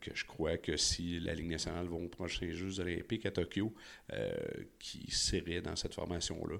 que 0.00 0.10
je 0.14 0.24
crois 0.24 0.56
que 0.56 0.78
si 0.78 1.20
la 1.20 1.34
Ligue 1.34 1.50
nationale 1.50 1.86
va 1.86 1.96
aux 1.96 2.08
prochains 2.08 2.50
Jeux 2.52 2.80
olympiques 2.80 3.26
à 3.26 3.30
Tokyo, 3.30 3.74
qui 4.78 5.10
serait 5.10 5.60
dans 5.60 5.76
cette 5.76 5.92
formation-là, 5.92 6.56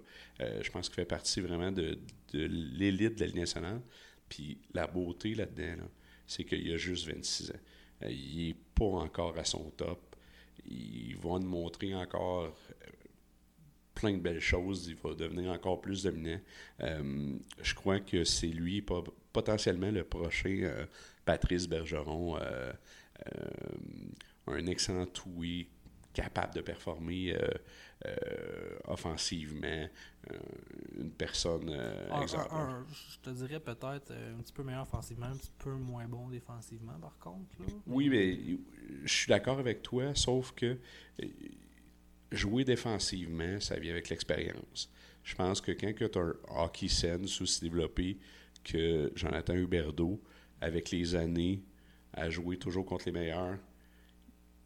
je 0.61 0.71
pense 0.71 0.89
qu'il 0.89 0.97
fait 0.97 1.07
partie 1.07 1.41
vraiment 1.41 1.73
de, 1.73 1.99
de 2.35 2.45
l'élite 2.45 3.15
de 3.15 3.21
la 3.21 3.27
Ligue 3.29 3.41
nationale. 3.41 3.81
Puis 4.29 4.59
la 4.75 4.87
beauté 4.87 5.35
là-dedans, 5.35 5.89
c'est 6.27 6.45
qu'il 6.45 6.71
a 6.71 6.77
juste 6.77 7.07
26 7.07 7.53
ans. 7.53 7.55
Euh, 8.03 8.11
il 8.11 8.49
n'est 8.49 8.57
encore 8.85 9.39
à 9.39 9.45
son 9.45 9.71
top. 9.71 10.17
Il 10.67 11.17
va 11.17 11.39
nous 11.39 11.49
montrer 11.49 11.95
encore 11.95 12.45
euh, 12.45 12.51
plein 13.95 14.13
de 14.13 14.19
belles 14.19 14.41
choses. 14.41 14.87
Il 14.89 14.97
va 14.97 15.15
devenir 15.15 15.51
encore 15.51 15.81
plus 15.81 16.03
dominant. 16.03 16.41
Euh, 16.81 17.39
je 17.63 17.75
crois 17.75 18.01
que 18.01 18.25
c'est 18.25 18.49
lui, 18.49 18.85
potentiellement 19.33 19.91
le 19.91 20.05
prochain 20.05 20.87
Patrice 21.25 21.69
Bergeron, 21.69 22.39
un 24.47 24.67
excellent 24.67 25.07
oui 25.37 25.69
capable 26.13 26.55
de 26.55 26.61
performer 26.61 27.37
offensivement, 28.87 29.89
une 30.97 31.11
personne 31.11 31.71
ah, 32.11 32.23
exemplaire. 32.23 32.85
je 32.89 33.19
te 33.19 33.31
dirais 33.31 33.61
peut-être 33.61 34.13
un 34.13 34.41
petit 34.43 34.53
peu 34.53 34.63
meilleur 34.63 34.83
offensivement, 34.83 35.27
un 35.27 35.37
petit 35.37 35.53
peu 35.59 35.73
moins 35.73 36.07
bon 36.07 36.29
défensivement 36.29 36.99
par 37.01 37.17
contre. 37.19 37.57
Oui, 37.87 38.09
mais 38.09 38.39
je 39.05 39.13
suis 39.13 39.29
d'accord 39.29 39.59
avec 39.59 39.83
toi, 39.83 40.15
sauf 40.15 40.53
que 40.53 40.79
jouer 42.33 42.65
défensivement, 42.65 43.61
ça 43.61 43.79
vient 43.79 43.93
avec 43.93 44.09
l'expérience. 44.09 44.91
Je 45.23 45.35
pense 45.35 45.61
que 45.61 45.73
quand 45.73 45.93
tu 45.95 46.05
as 46.19 46.23
un 46.23 46.35
hockey 46.49 46.89
sense 46.89 47.41
aussi 47.41 47.61
développé 47.61 48.19
que 48.65 49.13
Jonathan 49.15 49.55
Huberdeau, 49.55 50.23
avec 50.61 50.91
les 50.91 51.15
années, 51.15 51.63
à 52.13 52.31
jouer 52.31 52.57
toujours 52.57 52.87
contre 52.87 53.07
les 53.07 53.13
meilleurs, 53.13 53.59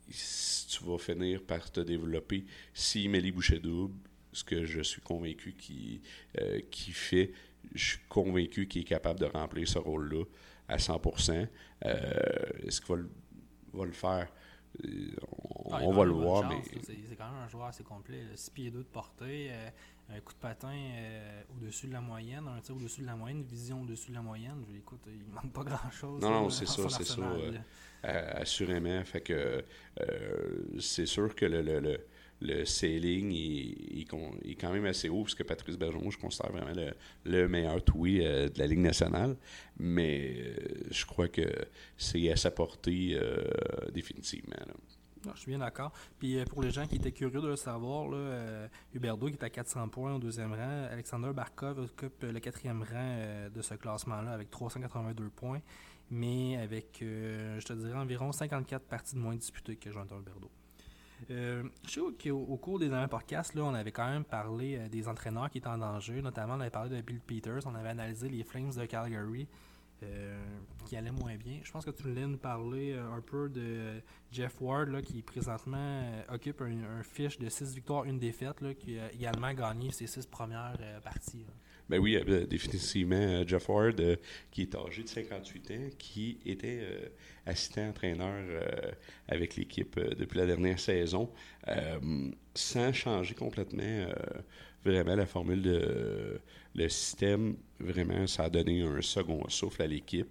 tu 0.08 0.84
vas 0.84 0.98
finir 0.98 1.42
par 1.42 1.70
te 1.70 1.80
développer. 1.80 2.44
Si 2.74 3.08
Mélie 3.08 3.32
Boucher-Double, 3.32 3.94
ce 4.32 4.44
que 4.44 4.64
je 4.64 4.80
suis 4.80 5.00
convaincu 5.00 5.54
qu'il 5.54 6.00
euh, 6.40 6.60
fait, 6.70 7.32
je 7.74 7.90
suis 7.90 7.98
convaincu 8.08 8.66
qu'il 8.66 8.82
est 8.82 8.86
capable 8.86 9.20
de 9.20 9.26
remplir 9.26 9.68
ce 9.68 9.78
rôle-là 9.78 10.24
à 10.68 10.76
100%. 10.76 11.46
Euh, 11.84 11.92
est-ce 12.64 12.80
qu'il 12.80 12.96
va, 13.72 13.84
le 13.84 13.92
faire? 13.92 14.32
Euh, 14.84 15.10
on, 15.64 15.72
ah, 15.72 15.86
va 15.90 16.04
le 16.04 16.12
voir, 16.12 16.48
mais... 16.48 16.62
C'est 16.82 17.16
quand 17.16 17.30
même 17.30 17.42
un 17.42 17.48
joueur 17.48 17.66
assez 17.66 17.84
complet. 17.84 18.22
6 18.34 18.50
pieds 18.50 18.70
2 18.70 18.78
de 18.78 18.82
portée, 18.84 19.52
un 20.08 20.20
coup 20.20 20.32
de 20.32 20.38
patin 20.38 20.74
au-dessus 21.56 21.86
de 21.86 21.92
la 21.92 22.00
moyenne, 22.00 22.46
un 22.48 22.60
tir 22.60 22.76
au-dessus 22.76 23.00
de 23.00 23.06
la 23.06 23.16
moyenne, 23.16 23.38
une 23.38 23.44
vision 23.44 23.82
au-dessus 23.82 24.10
de 24.10 24.16
la 24.16 24.22
moyenne. 24.22 24.64
Je, 24.70 24.76
écoute, 24.76 25.00
il 25.06 25.32
manque 25.32 25.52
pas 25.52 25.64
grand-chose. 25.64 26.20
Non, 26.20 26.30
non, 26.30 26.50
c'est 26.50 26.66
ça, 26.66 26.88
c'est 26.88 27.04
ça. 27.04 27.22
assurément. 28.02 29.02
Fait 29.04 29.20
que 29.20 29.64
c'est 30.78 31.06
sûr 31.06 31.34
que 31.34 31.46
le, 31.46 31.62
le 31.62 31.98
le 32.42 32.64
ceiling 32.64 33.32
est, 33.32 34.04
quand 34.60 34.72
même 34.72 34.86
assez 34.86 35.08
haut, 35.08 35.22
puisque 35.22 35.44
Patrice 35.44 35.76
Bergeron, 35.76 36.10
je 36.10 36.18
considère 36.18 36.52
vraiment 36.52 36.92
le, 37.24 37.48
meilleur 37.48 37.82
toué 37.82 38.26
euh, 38.26 38.48
de 38.48 38.58
la 38.58 38.66
Ligue 38.66 38.80
nationale. 38.80 39.36
Mais 39.78 40.34
euh, 40.36 40.54
je 40.90 41.04
crois 41.06 41.28
que 41.28 41.48
c'est 41.96 42.30
à 42.30 42.36
sa 42.36 42.50
portée 42.50 43.12
euh, 43.14 43.44
définitivement. 45.22 45.34
je 45.34 45.40
suis 45.40 45.50
bien 45.50 45.58
d'accord. 45.58 45.92
Puis 46.18 46.44
pour 46.46 46.62
les 46.62 46.70
gens 46.70 46.86
qui 46.86 46.96
étaient 46.96 47.12
curieux 47.12 47.40
de 47.40 47.48
le 47.48 47.56
savoir, 47.56 48.08
là, 48.08 48.68
Huberdo 48.94 49.28
qui 49.28 49.34
est 49.34 49.44
à 49.44 49.50
400 49.50 49.88
points 49.88 50.14
au 50.14 50.18
deuxième 50.18 50.52
rang, 50.52 50.88
Alexander 50.90 51.32
Barkov 51.34 51.78
occupe 51.78 52.22
le 52.22 52.40
quatrième 52.40 52.82
rang 52.82 53.48
de 53.52 53.62
ce 53.62 53.74
classement-là 53.74 54.32
avec 54.32 54.50
382 54.50 55.30
points, 55.30 55.60
mais 56.10 56.56
avec, 56.56 56.98
je 57.00 57.64
te 57.64 57.72
dirais, 57.72 57.98
environ 57.98 58.32
54 58.32 58.82
parties 58.84 59.14
de 59.14 59.20
moins 59.20 59.36
disputées 59.36 59.76
que 59.76 59.90
Jonathan 59.90 60.18
Huberdo. 60.18 60.50
Euh, 61.30 61.62
je 61.86 61.92
sais 61.92 62.30
qu'au 62.30 62.56
cours 62.56 62.78
des 62.78 62.88
derniers 62.88 63.08
podcasts, 63.08 63.54
là, 63.54 63.62
on 63.62 63.74
avait 63.74 63.92
quand 63.92 64.08
même 64.08 64.24
parlé 64.24 64.76
euh, 64.76 64.88
des 64.88 65.08
entraîneurs 65.08 65.50
qui 65.50 65.58
étaient 65.58 65.68
en 65.68 65.78
danger. 65.78 66.20
Notamment, 66.22 66.54
on 66.54 66.60
avait 66.60 66.70
parlé 66.70 66.90
de 66.96 67.00
Bill 67.00 67.20
Peters, 67.20 67.66
on 67.66 67.74
avait 67.74 67.90
analysé 67.90 68.28
les 68.28 68.42
Flames 68.42 68.72
de 68.76 68.84
Calgary 68.86 69.42
euh, 69.42 69.46
qui 70.86 70.96
allaient 70.96 71.12
moins 71.12 71.36
bien. 71.36 71.60
Je 71.62 71.70
pense 71.70 71.84
que 71.84 71.90
tu 71.90 72.02
voulais 72.02 72.26
nous 72.26 72.38
parler 72.38 72.94
un 72.94 73.20
peu 73.20 73.48
de 73.48 74.00
Jeff 74.30 74.60
Ward, 74.60 74.88
là, 74.88 75.02
qui 75.02 75.22
présentement 75.22 76.02
occupe 76.28 76.60
un, 76.62 77.02
fiche 77.02 77.38
de 77.38 77.48
6 77.48 77.74
victoires, 77.74 78.04
une 78.04 78.18
défaite, 78.18 78.60
là, 78.60 78.74
qui 78.74 78.98
a 78.98 79.12
également 79.12 79.52
gagné 79.52 79.90
ses 79.92 80.06
6 80.06 80.26
premières 80.26 80.76
parties. 81.02 81.46
Ben 81.88 81.98
oui, 81.98 82.16
euh, 82.16 82.46
définitivement. 82.46 83.16
Euh, 83.16 83.44
Jeff 83.46 83.68
Ward, 83.68 84.00
euh, 84.00 84.16
qui 84.50 84.62
est 84.62 84.74
âgé 84.74 85.02
de 85.02 85.08
58 85.08 85.70
ans, 85.72 85.90
qui 85.98 86.38
était 86.46 87.12
assistant 87.44 87.88
entraîneur 87.88 88.44
avec 89.28 89.56
l'équipe 89.56 89.98
depuis 89.98 90.38
la 90.38 90.46
dernière 90.46 90.78
saison, 90.78 91.30
sans 92.54 92.92
changer 92.92 93.34
complètement 93.34 94.06
vraiment 94.84 95.16
la 95.16 95.26
formule 95.26 95.62
de 95.62 96.40
le 96.74 96.88
système. 96.88 97.56
Vraiment, 97.80 98.26
ça 98.26 98.44
a 98.44 98.50
donné 98.50 98.82
un 98.82 99.02
second 99.02 99.48
souffle 99.48 99.82
à 99.82 99.86
l'équipe. 99.86 100.28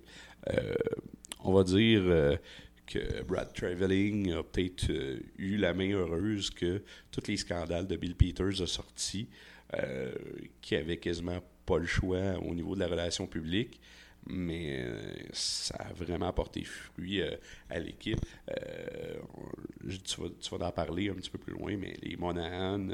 on 1.44 1.54
va 1.54 1.64
dire 1.64 2.40
que 2.86 3.24
Brad 3.24 3.54
Traveling 3.54 4.34
a 4.34 4.44
peut-être 4.44 4.92
eu 5.38 5.58
la 5.58 5.74
main 5.74 5.92
heureuse 5.92 6.50
que 6.50 6.82
tous 7.12 7.28
les 7.28 7.38
scandales 7.38 7.88
de 7.88 7.96
Bill 7.96 8.16
Peters 8.16 8.62
a 8.62 8.68
sortis. 8.68 9.28
Euh, 9.80 10.12
qui 10.60 10.76
avait 10.76 10.98
quasiment 10.98 11.40
pas 11.66 11.78
le 11.78 11.86
choix 11.86 12.38
au 12.46 12.54
niveau 12.54 12.76
de 12.76 12.82
la 12.82 12.88
relation 12.88 13.26
publique 13.26 13.80
mais 14.28 14.82
euh, 14.82 15.14
ça 15.32 15.76
a 15.80 15.94
vraiment 15.94 16.28
apporté 16.28 16.64
fruit 16.64 17.22
euh, 17.22 17.36
à 17.70 17.80
l'équipe. 17.80 18.20
Tu, 20.04 20.22
vas, 20.58 20.68
en 20.68 20.72
parler 20.72 21.10
un 21.10 21.16
petit 21.16 21.30
peu 21.30 21.38
plus 21.38 21.54
loin, 21.54 21.76
mais 21.78 21.94
les 22.02 22.16
Monahan 22.18 22.90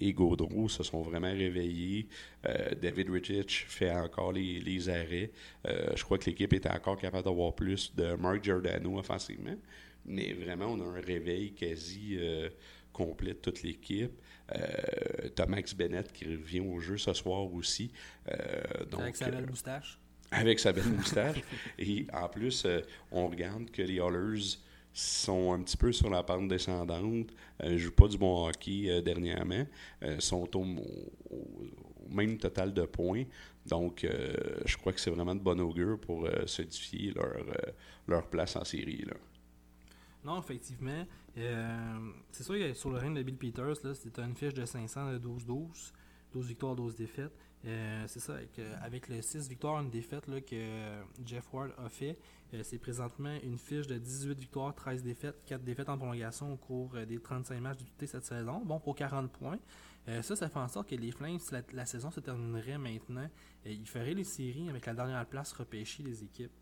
et 0.00 0.12
Gaudreau 0.12 0.68
se 0.68 0.82
sont 0.82 1.00
vraiment 1.00 1.32
réveillés. 1.32 2.08
David 2.82 3.08
Rittich 3.08 3.64
fait 3.66 3.90
encore 3.90 4.32
les, 4.32 4.60
les 4.60 4.88
arrêts. 4.90 5.30
je 5.64 6.02
crois 6.04 6.18
que 6.18 6.26
l'équipe 6.26 6.52
était 6.52 6.68
encore 6.68 6.98
capable 6.98 7.24
d'avoir 7.24 7.54
plus 7.54 7.94
de 7.94 8.14
Mark 8.16 8.44
Giordano 8.44 8.98
offensivement, 8.98 9.56
mais 10.04 10.34
vraiment, 10.34 10.66
on 10.66 10.80
a 10.80 10.98
un 10.98 11.00
réveil 11.00 11.52
quasi 11.54 12.18
complet 12.94 13.34
de 13.34 13.38
toute 13.38 13.62
l'équipe. 13.62 14.12
Euh, 14.54 15.28
Thomas 15.34 15.74
Bennett 15.76 16.10
qui 16.12 16.24
revient 16.24 16.60
au 16.60 16.80
jeu 16.80 16.96
ce 16.96 17.12
soir 17.12 17.52
aussi. 17.52 17.90
Euh, 18.28 18.62
avec 18.98 19.16
sa 19.16 19.30
belle 19.30 19.46
moustache. 19.46 19.98
Avec 20.30 20.58
sa 20.58 20.72
belle 20.72 20.88
moustache. 20.88 21.38
Et 21.78 22.06
en 22.12 22.28
plus, 22.28 22.64
euh, 22.64 22.80
on 23.10 23.28
regarde 23.28 23.70
que 23.70 23.82
les 23.82 24.00
Hollers 24.00 24.58
sont 24.94 25.52
un 25.52 25.62
petit 25.62 25.76
peu 25.76 25.92
sur 25.92 26.08
la 26.08 26.22
pente 26.22 26.48
descendante, 26.48 27.28
ne 27.62 27.76
jouent 27.76 27.92
pas 27.92 28.08
du 28.08 28.16
bon 28.16 28.46
hockey 28.46 29.02
dernièrement, 29.02 29.66
sont 30.20 30.48
au, 30.56 30.64
même 32.08 32.38
total 32.38 32.72
de 32.72 32.82
points. 32.82 33.24
Donc, 33.66 34.06
je 34.64 34.76
crois 34.76 34.92
que 34.92 35.00
c'est 35.00 35.10
vraiment 35.10 35.34
de 35.34 35.40
bon 35.40 35.60
augure 35.60 35.98
pour 35.98 36.28
solidifier 36.46 37.12
leur, 37.12 37.34
leur 38.06 38.28
place 38.28 38.56
en 38.56 38.64
série. 38.64 39.04
Là. 39.04 39.14
Non, 40.24 40.40
effectivement. 40.40 41.06
Euh, 41.36 42.10
c'est 42.30 42.44
sûr 42.44 42.54
que 42.54 42.72
sur 42.72 42.90
le 42.90 42.98
règne 42.98 43.14
de 43.14 43.22
Bill 43.22 43.36
Peters, 43.36 43.76
c'était 43.94 44.22
une 44.22 44.34
fiche 44.34 44.54
de 44.54 44.64
500 44.64 45.12
de 45.12 45.18
12-12. 45.18 45.92
12 46.32 46.46
victoires, 46.46 46.74
12 46.74 46.96
défaites. 46.96 47.36
Euh, 47.66 48.04
c'est 48.06 48.20
ça, 48.20 48.34
avec, 48.34 48.60
avec 48.82 49.08
les 49.08 49.22
6 49.22 49.48
victoires, 49.48 49.80
une 49.80 49.90
défaite 49.90 50.26
que 50.44 51.02
Jeff 51.24 51.44
Ward 51.52 51.72
a 51.78 51.88
fait, 51.88 52.18
euh, 52.52 52.60
c'est 52.62 52.78
présentement 52.78 53.34
une 53.42 53.58
fiche 53.58 53.86
de 53.86 53.96
18 53.96 54.38
victoires, 54.38 54.74
13 54.74 55.02
défaites, 55.02 55.36
4 55.46 55.64
défaites 55.64 55.88
en 55.88 55.96
prolongation 55.96 56.52
au 56.52 56.56
cours 56.56 56.94
des 57.08 57.18
35 57.18 57.60
matchs 57.60 57.78
disputés 57.78 58.06
cette 58.06 58.24
saison. 58.24 58.62
Bon, 58.64 58.78
pour 58.80 58.94
40 58.94 59.30
points. 59.30 59.58
ça, 60.06 60.36
ça 60.36 60.48
fait 60.48 60.58
en 60.58 60.68
sorte 60.68 60.90
que 60.90 60.94
les 60.94 61.10
Flames, 61.10 61.38
si 61.38 61.54
la, 61.72 61.86
saison 61.86 62.10
se 62.10 62.20
terminerait 62.20 62.76
maintenant, 62.76 63.28
ils 63.64 63.88
feraient 63.88 64.14
les 64.14 64.24
séries 64.24 64.68
avec 64.68 64.84
la 64.84 64.92
dernière 64.92 65.24
place 65.24 65.52
repêchée 65.52 66.02
des 66.02 66.22
équipes. 66.22 66.52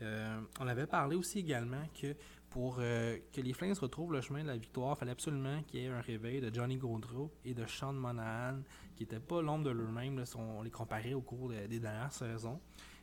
on 0.00 0.66
avait 0.68 0.86
parlé 0.86 1.16
aussi 1.16 1.40
également 1.40 1.82
que 2.00 2.14
pour 2.56 2.78
euh, 2.78 3.18
que 3.34 3.42
les 3.42 3.52
Flames 3.52 3.74
retrouvent 3.78 4.14
le 4.14 4.22
chemin 4.22 4.42
de 4.42 4.48
la 4.48 4.56
victoire, 4.56 4.96
il 4.96 5.00
fallait 5.00 5.12
absolument 5.12 5.62
qu'il 5.64 5.80
y 5.80 5.84
ait 5.84 5.88
un 5.88 6.00
réveil 6.00 6.40
de 6.40 6.50
Johnny 6.50 6.78
Gaudreau 6.78 7.30
et 7.44 7.52
de 7.52 7.66
Sean 7.66 7.92
Monahan, 7.92 8.62
qui 8.96 9.02
n'étaient 9.02 9.20
pas 9.20 9.42
l'ombre 9.42 9.64
de 9.64 9.70
leur-même 9.72 10.24
si 10.24 10.36
on 10.36 10.62
les 10.62 10.70
comparait 10.70 11.12
au 11.12 11.20
cours 11.20 11.50
des 11.50 11.78
dernières 11.78 12.14
saisons. 12.14 12.58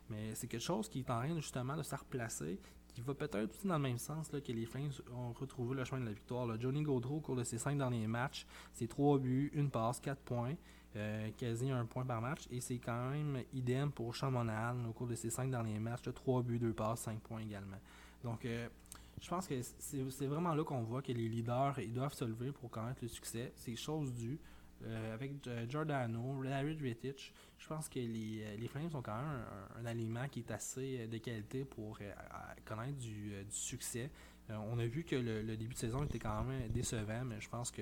Mais 0.09 0.33
c'est 0.33 0.47
quelque 0.47 0.63
chose 0.63 0.89
qui 0.89 1.01
est 1.01 1.09
en 1.11 1.19
train 1.19 1.35
justement 1.35 1.77
de 1.77 1.83
se 1.83 1.93
replacer, 1.93 2.59
qui 2.87 3.01
va 3.01 3.13
peut-être 3.13 3.51
aussi 3.51 3.67
dans 3.67 3.75
le 3.75 3.83
même 3.83 3.99
sens 3.99 4.27
que 4.29 4.51
les 4.51 4.65
Flames 4.65 4.89
ont 5.15 5.33
retrouvé 5.33 5.75
le 5.75 5.85
chemin 5.85 6.01
de 6.01 6.07
la 6.07 6.13
victoire. 6.13 6.59
Johnny 6.59 6.81
Gaudreau, 6.81 7.17
au 7.17 7.21
cours 7.21 7.35
de 7.35 7.43
ses 7.43 7.59
cinq 7.59 7.77
derniers 7.77 8.07
matchs, 8.07 8.47
c'est 8.73 8.87
trois 8.87 9.19
buts, 9.19 9.51
une 9.53 9.69
passe, 9.69 9.99
quatre 9.99 10.21
points. 10.21 10.55
Euh, 10.95 11.31
quasi 11.37 11.71
un 11.71 11.85
point 11.85 12.05
par 12.05 12.21
match. 12.21 12.47
Et 12.51 12.61
c'est 12.61 12.77
quand 12.77 13.09
même 13.09 13.43
idem 13.51 13.91
pour 13.91 14.15
Sean 14.15 14.29
Monahan 14.29 14.85
au 14.87 14.93
cours 14.93 15.07
de 15.07 15.15
ses 15.15 15.31
cinq 15.31 15.49
derniers 15.49 15.79
matchs. 15.79 16.03
trois 16.13 16.43
buts, 16.43 16.59
deux 16.59 16.73
passes, 16.73 17.01
cinq 17.01 17.19
points 17.19 17.41
également. 17.41 17.79
Donc, 18.23 18.45
euh, 18.45 18.69
je 19.21 19.29
pense 19.29 19.47
que 19.47 19.55
c'est 19.61 20.25
vraiment 20.25 20.53
là 20.53 20.63
qu'on 20.63 20.83
voit 20.83 21.01
que 21.01 21.11
les 21.11 21.29
leaders 21.29 21.79
ils 21.79 21.93
doivent 21.93 22.13
se 22.13 22.25
lever 22.25 22.51
pour 22.51 22.69
connaître 22.69 22.99
le 23.01 23.07
succès. 23.07 23.51
C'est 23.55 23.75
chose 23.75 24.13
due. 24.13 24.39
avec 25.13 25.31
Giordano, 25.69 26.41
Larry 26.41 26.73
Rittich, 26.73 27.33
je 27.57 27.67
pense 27.67 27.87
que 27.87 27.99
les, 27.99 28.57
les 28.57 28.67
Flames 28.67 28.89
ont 28.93 29.01
quand 29.01 29.15
même 29.15 29.45
un, 29.79 29.85
alignement 29.85 30.27
qui 30.27 30.39
est 30.39 30.51
assez 30.51 31.07
de 31.07 31.17
qualité 31.19 31.63
pour 31.63 31.99
connaître 32.65 32.97
du 32.97 33.33
succès. 33.49 34.11
Euh, 34.49 34.55
on 34.71 34.77
a 34.79 34.85
vu 34.85 35.03
que 35.03 35.15
le, 35.15 35.55
début 35.55 35.73
de 35.73 35.79
saison 35.79 36.03
était 36.03 36.19
quand 36.19 36.43
même 36.43 36.67
décevant, 36.69 37.23
mais 37.25 37.39
je 37.39 37.47
pense 37.47 37.71
que 37.71 37.81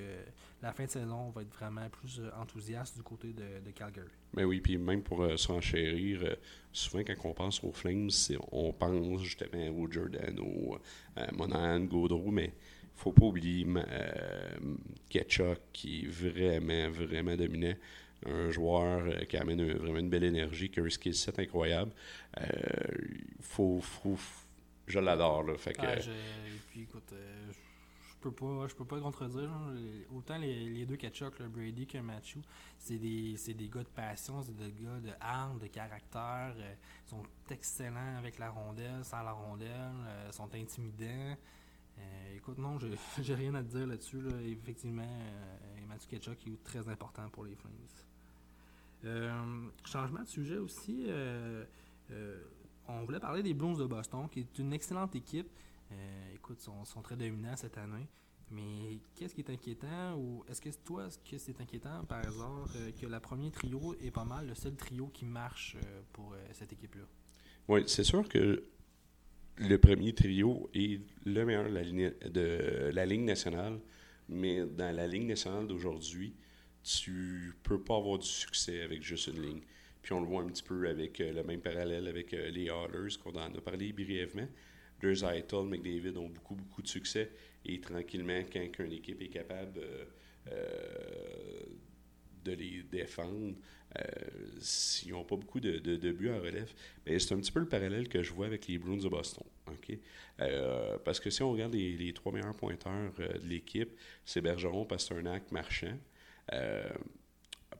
la 0.61 0.71
fin 0.73 0.85
de 0.85 0.89
saison 0.89 1.29
va 1.31 1.41
être 1.41 1.53
vraiment 1.53 1.89
plus 1.89 2.19
euh, 2.19 2.29
enthousiaste 2.39 2.97
du 2.97 3.03
côté 3.03 3.33
de, 3.33 3.71
Calgary. 3.71 4.07
Mais 4.33 4.43
ben 4.43 4.47
oui, 4.47 4.61
puis 4.61 4.77
même 4.77 5.01
pour 5.01 5.23
euh, 5.23 5.37
s'enchérir, 5.37 6.35
souvent 6.71 7.03
quand 7.03 7.15
on 7.23 7.33
pense 7.33 7.63
aux 7.63 7.71
Flames, 7.71 8.09
on 8.51 8.73
pense 8.73 9.23
justement 9.23 9.69
au 9.69 9.91
Giordano, 9.91 10.77
à 11.15 11.31
Monahan, 11.31 11.79
Gaudreau, 11.81 12.29
mais 12.31 12.53
faut 12.95 13.11
pas 13.11 13.25
oublier 13.25 13.65
Ketchuk 15.09 15.59
qui 15.73 16.05
est 16.05 16.07
vraiment, 16.07 16.91
vraiment 16.91 17.35
dominant 17.35 17.73
un 18.23 18.51
joueur 18.51 19.25
qui 19.27 19.37
amène 19.37 19.73
vraiment 19.73 19.97
une 19.97 20.09
belle 20.11 20.25
énergie, 20.25 20.69
qui 20.69 20.79
a 20.79 20.83
un 20.83 20.89
skill 20.89 21.15
incroyable. 21.39 21.91
Il 22.37 23.23
faut, 23.39 23.81
je 24.87 24.99
l'adore. 24.99 25.43
Là, 25.43 25.57
fait 25.57 25.73
que... 25.73 25.85
Ah, 25.85 25.95
puis 26.69 26.81
écoute, 26.81 27.11
euh, 27.13 27.51
je 27.51 28.15
peux 28.21 28.31
pas 28.31 28.67
je 28.67 28.75
peux 28.75 28.85
pas 28.85 28.99
contredire. 28.99 29.49
Autant 30.15 30.37
les, 30.37 30.85
deux 30.85 30.95
Ketchuk, 30.95 31.39
le 31.39 31.47
Brady 31.47 31.87
que 31.87 31.97
Matthew, 31.97 32.39
c'est 32.77 32.97
des, 32.97 33.35
des 33.35 33.69
gars 33.69 33.83
de 33.83 33.89
passion, 33.89 34.41
c'est 34.41 34.55
des 34.55 34.71
gars 34.71 34.99
de 34.99 35.11
armes, 35.19 35.59
de 35.59 35.67
caractère. 35.67 36.53
Euh, 36.57 36.73
ils 37.05 37.09
sont 37.09 37.23
excellents 37.49 38.17
avec 38.17 38.39
la 38.39 38.49
rondelle, 38.49 39.03
sans 39.03 39.23
la 39.23 39.31
rondelle, 39.31 39.93
euh, 40.05 40.31
sont 40.31 40.53
intimidants. 40.55 41.37
écoute, 42.35 42.57
non, 42.57 42.77
j'ai 43.21 43.35
rien 43.35 43.53
à 43.55 43.63
te 43.63 43.69
dire 43.69 43.87
là-dessus. 43.87 44.21
Effectivement, 44.45 45.19
Matthew 45.87 46.07
Ketchuk 46.07 46.47
est 46.47 46.63
très 46.63 46.87
important 46.87 47.29
pour 47.29 47.45
les 47.45 47.55
Flames. 47.55 47.73
changement 49.85 50.21
de 50.21 50.27
sujet 50.27 50.57
aussi 50.57 51.07
on 52.99 53.05
voulait 53.05 53.19
parler 53.19 53.43
des 53.43 53.53
Blues 53.53 53.77
de 53.77 53.85
Boston, 53.85 54.27
qui 54.29 54.41
est 54.41 54.57
une 54.59 54.73
excellente 54.73 55.15
équipe. 55.15 55.49
Euh, 55.91 56.35
écoute, 56.35 56.57
ils 56.61 56.85
sont, 56.85 57.01
très 57.01 57.15
dominants 57.15 57.55
cette 57.55 57.77
année. 57.77 58.07
Mais 58.49 58.99
qu'est-ce 59.15 59.33
qui 59.33 59.41
est 59.41 59.49
inquiétant 59.49 60.17
ou 60.17 60.43
est-ce 60.49 60.59
que 60.61 60.69
toi, 60.83 61.09
ce 61.09 61.17
que 61.17 61.37
c'est 61.37 61.59
inquiétant 61.61 62.03
par 62.03 62.19
hasard 62.19 62.67
euh, 62.75 62.91
que 62.99 63.05
la 63.05 63.21
première 63.21 63.51
trio 63.51 63.95
est 64.03 64.11
pas 64.11 64.25
mal 64.25 64.45
le 64.47 64.55
seul 64.55 64.75
trio 64.75 65.07
qui 65.07 65.23
marche 65.23 65.77
euh, 65.77 66.01
pour 66.11 66.35
cette 66.51 66.73
équipe-là? 66.73 67.03
Oui, 67.69 67.83
c'est 67.87 68.03
sûr 68.03 68.27
que 68.27 68.61
le 69.57 69.77
premier 69.77 70.13
trio 70.13 70.69
est 70.73 70.99
le 71.25 71.45
meilleur 71.45 71.63
de 71.63 71.69
la 71.69 71.83
ligne, 71.83 72.11
de 72.29 72.91
la 72.93 73.05
ligne 73.05 73.23
nationale, 73.23 73.79
mais 74.27 74.65
dans 74.65 74.93
la 74.93 75.07
ligne 75.07 75.27
nationale 75.27 75.67
d'aujourd'hui, 75.67 76.35
tu 76.83 77.53
peux 77.63 77.81
pas 77.81 77.95
avoir 77.95 78.19
du 78.19 78.27
succès 78.27 78.81
avec 78.81 79.01
juste 79.01 79.27
une 79.27 79.41
ligne. 79.41 79.61
Puis 80.01 80.13
on 80.13 80.21
le 80.21 80.25
voit 80.25 80.41
un 80.41 80.47
petit 80.47 80.63
peu 80.63 80.87
avec 80.87 81.19
euh, 81.21 81.31
le 81.31 81.43
même 81.43 81.61
parallèle 81.61 82.07
avec 82.07 82.33
euh, 82.33 82.49
les 82.49 82.65
Oilers, 82.65 83.17
qu'on 83.23 83.35
en 83.35 83.53
a 83.53 83.61
parlé 83.61 83.93
brièvement. 83.93 84.47
Eitel, 85.03 85.65
McDavid 85.65 86.17
ont 86.17 86.29
beaucoup, 86.29 86.55
beaucoup 86.55 86.81
de 86.81 86.87
succès. 86.87 87.31
Et 87.65 87.79
tranquillement, 87.79 88.41
quand 88.51 88.79
une 88.79 88.93
équipe 88.93 89.21
est 89.21 89.29
capable 89.29 89.79
euh, 90.51 91.63
de 92.43 92.51
les 92.51 92.83
défendre, 92.83 93.55
s'ils 94.59 95.11
n'ont 95.11 95.25
pas 95.25 95.35
beaucoup 95.35 95.59
de, 95.59 95.79
de, 95.79 96.11
buts 96.11 96.29
à 96.29 96.39
relève, 96.39 96.71
ben, 97.05 97.19
c'est 97.19 97.33
un 97.33 97.39
petit 97.39 97.51
peu 97.51 97.59
le 97.59 97.67
parallèle 97.67 98.07
que 98.07 98.23
je 98.23 98.31
vois 98.31 98.45
avec 98.45 98.67
les 98.67 98.77
Bruins 98.77 98.97
de 98.97 99.09
Boston. 99.09 99.43
parce 101.03 101.19
que 101.19 101.29
si 101.29 101.43
on 101.43 101.51
regarde 101.51 101.73
les, 101.73 102.13
trois 102.13 102.31
meilleurs 102.31 102.55
pointeurs 102.55 103.11
de 103.13 103.47
l'équipe, 103.47 103.89
c'est 104.23 104.41
Bergeron, 104.41 104.85
Pasternak, 104.85 105.51
Marchand. 105.51 105.97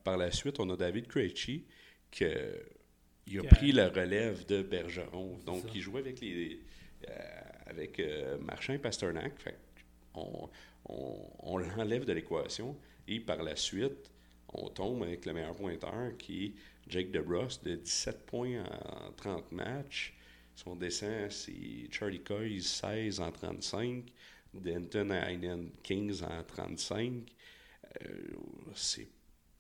par 0.03 0.17
la 0.17 0.31
suite, 0.31 0.59
on 0.59 0.69
a 0.71 0.75
David 0.75 1.07
Krejci, 1.07 1.65
qu'il 2.11 3.39
a 3.39 3.43
pris 3.43 3.71
la 3.71 3.89
relève 3.89 4.45
de 4.45 4.61
Bergeron. 4.61 5.39
Donc, 5.45 5.63
il 5.73 5.81
jouait 5.81 6.01
avec 6.01 6.21
les 6.21 6.59
euh, 7.09 7.41
avec 7.65 7.99
euh, 7.99 8.37
Marchand 8.37 8.73
et 8.73 8.77
Pasternak. 8.77 9.33
on, 10.13 10.49
on, 10.85 11.57
l'enlève 11.57 12.05
de 12.05 12.13
l'équation 12.13 12.77
et 13.07 13.19
par 13.19 13.41
la 13.43 13.55
suite, 13.55 14.11
on 14.53 14.69
tombe 14.69 15.03
avec 15.03 15.25
le 15.25 15.33
meilleur 15.33 15.55
pointeur 15.55 16.17
qui 16.17 16.45
est 16.45 16.53
Jake 16.87 17.11
DeBrus 17.11 17.61
de 17.63 17.75
17 17.75 18.25
points 18.25 18.63
en 18.63 19.11
30 19.13 19.51
matchs. 19.51 20.13
Son 20.55 20.75
descend, 20.75 21.31
c'est 21.31 21.87
Charlie 21.91 22.21
Coy 22.21 22.61
16 22.61 23.21
en 23.21 23.31
35, 23.31 24.03
Denton 24.53 25.09
Heinen 25.11 25.71
15 25.81 26.23
en 26.23 26.43
35. 26.43 27.31
Euh, 28.03 28.07
c'est 28.75 29.07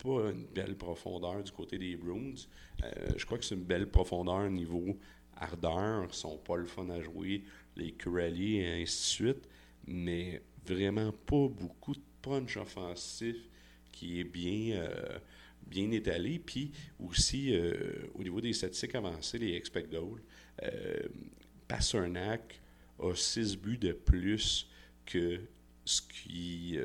pas 0.01 0.31
une 0.31 0.45
belle 0.45 0.75
profondeur 0.75 1.43
du 1.43 1.51
côté 1.51 1.77
des 1.77 1.95
Bruins. 1.95 2.33
Euh, 2.83 2.89
je 3.15 3.25
crois 3.25 3.37
que 3.37 3.45
c'est 3.45 3.55
une 3.55 3.63
belle 3.63 3.87
profondeur 3.87 4.45
au 4.45 4.49
niveau 4.49 4.97
ardeur. 5.35 6.05
Ils 6.07 6.13
sont 6.13 6.37
pas 6.37 6.57
le 6.57 6.65
fun 6.65 6.89
à 6.89 7.01
jouer, 7.01 7.43
les 7.75 7.91
Curali 7.91 8.57
et 8.57 8.81
ainsi 8.81 9.21
de 9.21 9.33
suite. 9.33 9.49
Mais 9.87 10.41
vraiment 10.65 11.11
pas 11.11 11.47
beaucoup 11.47 11.93
de 11.93 12.01
punch 12.21 12.57
offensif 12.57 13.37
qui 13.91 14.19
est 14.19 14.23
bien, 14.23 14.77
euh, 14.77 15.19
bien 15.67 15.91
étalé. 15.91 16.39
Puis 16.39 16.71
aussi, 16.99 17.53
euh, 17.53 18.07
au 18.15 18.23
niveau 18.23 18.41
des 18.41 18.53
statistiques 18.53 18.95
avancées, 18.95 19.37
les 19.37 19.55
expect 19.55 19.89
goals, 19.91 20.21
Passernack 21.67 22.61
a 22.99 23.15
6 23.15 23.57
buts 23.57 23.77
de 23.77 23.93
plus 23.93 24.69
que 25.05 25.39
ce 25.85 26.01
qui 26.01 26.77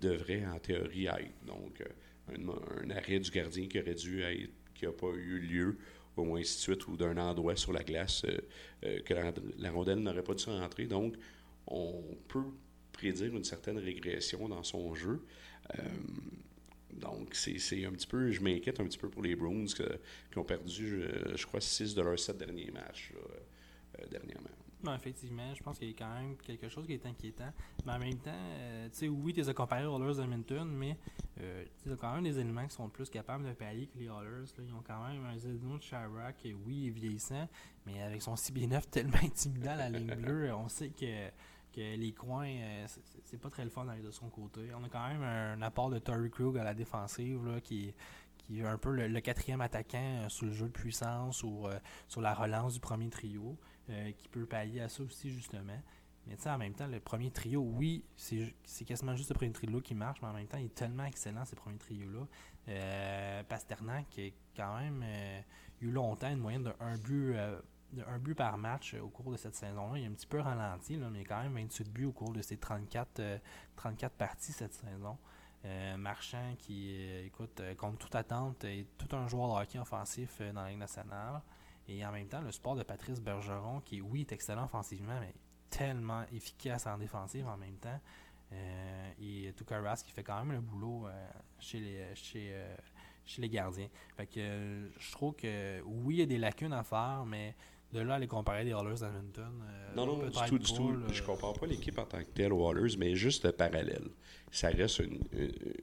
devrait 0.00 0.46
en 0.46 0.58
théorie 0.58 1.06
être. 1.06 1.44
Donc, 1.46 1.82
un, 2.30 2.90
arrêt 2.90 3.18
du 3.18 3.30
gardien 3.30 3.66
qui 3.66 3.80
aurait 3.80 3.94
dû 3.94 4.22
être, 4.22 4.52
qui 4.74 4.86
n'a 4.86 4.92
pas 4.92 5.08
eu 5.08 5.38
lieu, 5.38 5.78
au 6.16 6.24
moins 6.24 6.40
ainsi 6.40 6.56
de 6.56 6.60
suite, 6.60 6.86
ou 6.88 6.96
d'un 6.96 7.16
endroit 7.16 7.56
sur 7.56 7.72
la 7.72 7.82
glace 7.82 8.24
euh, 8.24 8.38
euh, 8.84 9.00
que 9.02 9.14
la, 9.14 9.70
rondelle 9.70 10.00
n'aurait 10.00 10.22
pas 10.22 10.34
dû 10.34 10.44
rentrer. 10.46 10.86
Donc, 10.86 11.16
on 11.66 12.02
peut 12.28 12.44
prédire 12.92 13.34
une 13.36 13.44
certaine 13.44 13.78
régression 13.78 14.48
dans 14.48 14.62
son 14.62 14.94
jeu. 14.94 15.24
Euh, 15.78 15.82
donc, 16.92 17.34
c'est 17.34 17.84
un 17.84 17.92
petit 17.92 18.06
peu, 18.06 18.30
je 18.30 18.40
m'inquiète 18.40 18.80
un 18.80 18.84
petit 18.84 18.98
peu 18.98 19.08
pour 19.08 19.22
les 19.22 19.36
Bruins 19.36 19.66
qui 19.66 20.38
ont 20.38 20.44
perdu, 20.44 21.04
je, 21.34 21.46
crois, 21.46 21.60
6 21.60 21.94
de 21.94 22.02
leurs 22.02 22.18
7 22.18 22.36
derniers 22.36 22.70
matchs 22.72 23.12
dernièrement. 24.10 24.50
Non, 24.82 24.94
effectivement, 24.94 25.54
je 25.54 25.62
pense 25.62 25.78
qu'il 25.78 25.88
y 25.88 25.90
a 25.90 25.94
quand 25.94 26.14
même 26.14 26.36
quelque 26.36 26.68
chose 26.68 26.86
qui 26.86 26.94
est 26.94 27.04
inquiétant. 27.04 27.52
Mais 27.84 27.92
en 27.92 27.98
même 27.98 28.16
temps, 28.16 28.30
euh, 28.32 28.88
tu 28.88 28.98
sais, 28.98 29.08
oui, 29.08 29.34
tu 29.34 29.40
les 29.40 29.48
as 29.48 29.54
comparés 29.54 29.84
aux 29.84 30.00
Oilers 30.00 30.22
Edmonton, 30.22 30.66
mais 30.66 30.96
euh, 31.40 31.64
tu 31.82 31.92
as 31.92 31.96
quand 31.96 32.14
même 32.14 32.24
des 32.24 32.38
éléments 32.38 32.66
qui 32.66 32.74
sont 32.74 32.88
plus 32.88 33.10
capables 33.10 33.46
de 33.46 33.52
pallier 33.52 33.88
que 33.88 33.98
les 33.98 34.06
Oilers. 34.06 34.46
Ils 34.58 34.74
ont 34.74 34.82
quand 34.86 35.06
même 35.06 35.24
un 35.26 35.36
Zdeno 35.36 35.76
de 35.76 35.82
Chirac, 35.82 36.36
qui, 36.38 36.54
oui, 36.54 36.88
est 36.88 36.90
vieillissant, 36.90 37.46
mais 37.84 38.02
avec 38.02 38.22
son 38.22 38.34
CB9 38.34 38.82
tellement 38.90 39.18
intimidant 39.22 39.72
à 39.72 39.76
la 39.76 39.90
ligne 39.90 40.14
bleue, 40.14 40.54
on 40.54 40.68
sait 40.68 40.88
que, 40.88 41.28
que 41.74 41.96
les 41.96 42.12
coins, 42.12 42.48
euh, 42.48 42.86
c'est 43.24 43.40
pas 43.40 43.50
très 43.50 43.64
le 43.64 43.70
fun 43.70 43.84
d'aller 43.84 44.02
de 44.02 44.10
son 44.10 44.30
côté. 44.30 44.62
On 44.74 44.82
a 44.82 44.88
quand 44.88 45.08
même 45.08 45.22
un, 45.22 45.60
apport 45.60 45.90
de 45.90 45.98
Tory 45.98 46.30
Krug 46.30 46.56
à 46.56 46.64
la 46.64 46.72
défensive 46.72 47.46
là, 47.46 47.60
qui, 47.60 47.92
qui 48.38 48.60
est 48.60 48.66
un 48.66 48.78
peu 48.78 48.92
le, 48.92 49.20
quatrième 49.20 49.60
attaquant 49.60 50.26
sur 50.30 50.46
le 50.46 50.52
jeu 50.52 50.68
de 50.68 50.72
puissance 50.72 51.42
ou 51.42 51.66
sur 52.08 52.22
la 52.22 52.32
relance 52.32 52.72
du 52.72 52.80
premier 52.80 53.10
trio. 53.10 53.58
Euh, 53.88 54.12
qui 54.12 54.28
peut 54.28 54.46
pallier 54.46 54.80
à 54.80 54.88
ça 54.88 55.02
aussi, 55.02 55.30
justement. 55.30 55.80
Mais 56.26 56.36
tu 56.36 56.42
sais, 56.42 56.50
en 56.50 56.58
même 56.58 56.74
temps, 56.74 56.86
le 56.86 57.00
premier 57.00 57.30
trio, 57.30 57.60
oui, 57.60 58.04
c'est 58.14 58.84
quasiment 58.84 59.16
juste 59.16 59.30
le 59.30 59.34
premier 59.34 59.52
trio 59.52 59.80
qui 59.80 59.94
marche, 59.94 60.20
mais 60.22 60.28
en 60.28 60.32
même 60.32 60.46
temps, 60.46 60.58
il 60.58 60.66
est 60.66 60.74
tellement 60.74 61.04
excellent, 61.04 61.44
ces 61.44 61.56
premiers 61.56 61.78
trios-là. 61.78 62.26
Euh, 62.68 63.42
Pasternak, 63.44 64.08
qui 64.10 64.28
a 64.28 64.30
quand 64.56 64.78
même 64.78 65.02
euh, 65.04 65.40
eu 65.80 65.90
longtemps 65.90 66.28
une 66.28 66.38
moyenne 66.38 66.62
de 66.62 66.72
1 66.78 66.98
but, 66.98 67.34
but 68.20 68.34
par 68.34 68.58
match 68.58 68.94
au 68.94 69.08
cours 69.08 69.32
de 69.32 69.36
cette 69.36 69.56
saison-là. 69.56 69.98
Il 69.98 70.04
a 70.04 70.08
un 70.08 70.12
petit 70.12 70.26
peu 70.26 70.38
ralenti, 70.38 70.96
là, 70.96 71.08
mais 71.10 71.24
quand 71.24 71.42
même 71.42 71.54
28 71.54 71.90
buts 71.90 72.04
au 72.04 72.12
cours 72.12 72.32
de 72.32 72.42
ses 72.42 72.58
34, 72.58 73.40
34 73.74 74.12
parties 74.14 74.52
cette 74.52 74.74
saison. 74.74 75.18
Marchand, 75.98 76.54
qui, 76.58 76.94
écoute, 77.24 77.60
contre 77.76 77.98
toute 77.98 78.14
attente, 78.14 78.62
est 78.64 78.86
tout 78.98 79.16
un 79.16 79.26
joueur 79.26 79.48
de 79.48 79.62
hockey 79.62 79.78
offensif 79.80 80.40
dans 80.54 80.62
la 80.62 80.68
Ligue 80.68 80.78
nationale. 80.78 81.40
Et 81.88 82.04
en 82.04 82.12
même 82.12 82.28
temps, 82.28 82.40
le 82.40 82.52
sport 82.52 82.76
de 82.76 82.82
Patrice 82.82 83.20
Bergeron, 83.20 83.80
qui, 83.80 84.00
oui, 84.00 84.20
est 84.20 84.32
excellent 84.32 84.64
offensivement, 84.64 85.18
mais 85.20 85.34
tellement 85.70 86.24
efficace 86.32 86.86
en 86.86 86.98
défensive 86.98 87.46
en 87.46 87.56
même 87.56 87.76
temps. 87.76 88.00
Euh, 88.52 89.10
et 89.20 89.52
Tukaras 89.56 90.02
qui 90.04 90.10
fait 90.12 90.24
quand 90.24 90.38
même 90.44 90.52
le 90.52 90.60
boulot 90.60 91.06
euh, 91.06 91.28
chez, 91.60 91.78
les, 91.78 92.04
chez, 92.14 92.50
euh, 92.52 92.74
chez 93.24 93.40
les 93.42 93.48
gardiens. 93.48 93.88
Fait 94.16 94.26
que 94.26 94.90
je 94.98 95.12
trouve 95.12 95.34
que 95.36 95.80
oui, 95.82 96.16
il 96.16 96.20
y 96.20 96.22
a 96.22 96.26
des 96.26 96.38
lacunes 96.38 96.72
à 96.72 96.82
faire, 96.82 97.24
mais 97.26 97.54
de 97.92 98.00
là 98.00 98.14
à 98.14 98.18
les 98.18 98.26
comparer 98.26 98.64
des 98.64 98.70
Oilers 98.70 99.00
d'Edmonton. 99.00 99.64
non, 99.94 100.06
non, 100.06 100.28
du 100.28 100.32
tout, 100.48 100.58
du 100.58 100.72
tout. 100.72 101.12
Je 101.12 101.22
compare 101.22 101.52
pas 101.54 101.66
l'équipe 101.66 101.98
en 101.98 102.04
tant 102.04 102.18
que 102.18 102.30
telle 102.30 102.52
aux 102.52 102.72
Oilers, 102.72 102.96
mais 102.98 103.14
juste 103.14 103.44
le 103.44 103.52
parallèle. 103.52 104.08
Ça 104.50 104.68
reste 104.68 104.98
une, 104.98 105.20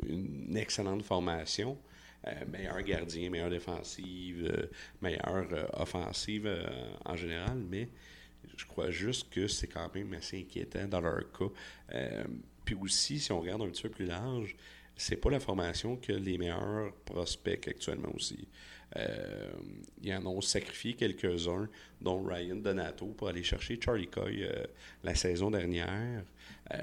une 0.06 0.58
excellente 0.58 1.04
formation. 1.04 1.78
Euh, 2.28 2.46
meilleur 2.52 2.82
gardien, 2.82 3.30
meilleure 3.30 3.50
défensive, 3.50 4.50
euh, 4.52 4.68
meilleure 5.02 5.48
euh, 5.52 5.66
offensive 5.74 6.50
en 7.06 7.16
général, 7.16 7.58
mais 7.70 7.90
je 8.56 8.66
crois 8.66 8.90
juste 8.90 9.30
que 9.30 9.48
c'est 9.48 9.68
quand 9.68 9.94
même 9.94 10.14
assez 10.14 10.40
inquiétant 10.40 10.88
dans 10.88 11.02
leur 11.02 11.24
cas. 11.32 12.26
puis 12.66 12.76
aussi, 12.76 13.20
si 13.20 13.32
on 13.32 13.40
regarde 13.40 13.62
un 13.62 13.70
petit 13.70 13.84
peu 13.84 13.90
plus 13.90 14.06
large, 14.06 14.56
c'est 14.96 15.18
pas 15.18 15.30
la 15.30 15.40
formation 15.40 15.96
que 15.96 16.12
les 16.12 16.38
meilleurs 16.38 16.94
prospects 17.06 17.68
actuellement 17.68 18.12
aussi. 18.16 18.48
Euh, 18.96 19.52
ils 20.02 20.14
en 20.14 20.26
ont 20.26 20.42
sacrifié 20.42 20.94
quelques-uns, 20.94 21.68
dont 22.02 22.24
Ryan 22.24 22.56
Donato, 22.56 23.08
pour 23.08 23.28
aller 23.28 23.44
chercher 23.44 23.80
Charlie 23.84 24.08
Coy 24.08 24.44
euh, 24.44 24.66
la 25.04 25.16
saison 25.16 25.52
dernière. 25.52 26.24
Euh, 26.74 26.78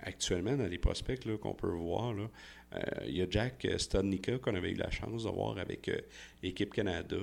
actuellement, 0.00 0.56
dans 0.56 0.66
les 0.66 0.78
prospects 0.78 1.20
qu'on 1.38 1.54
peut 1.54 1.68
voir, 1.68 2.14
il 3.06 3.16
y 3.16 3.22
a 3.22 3.26
Jack 3.28 3.66
Stodnika 3.78 4.38
qu'on 4.38 4.54
avait 4.54 4.70
eu 4.70 4.76
la 4.76 4.90
chance 4.90 5.24
de 5.24 5.28
voir 5.28 5.58
avec 5.58 5.90
Équipe 6.42 6.72
Canada 6.72 7.16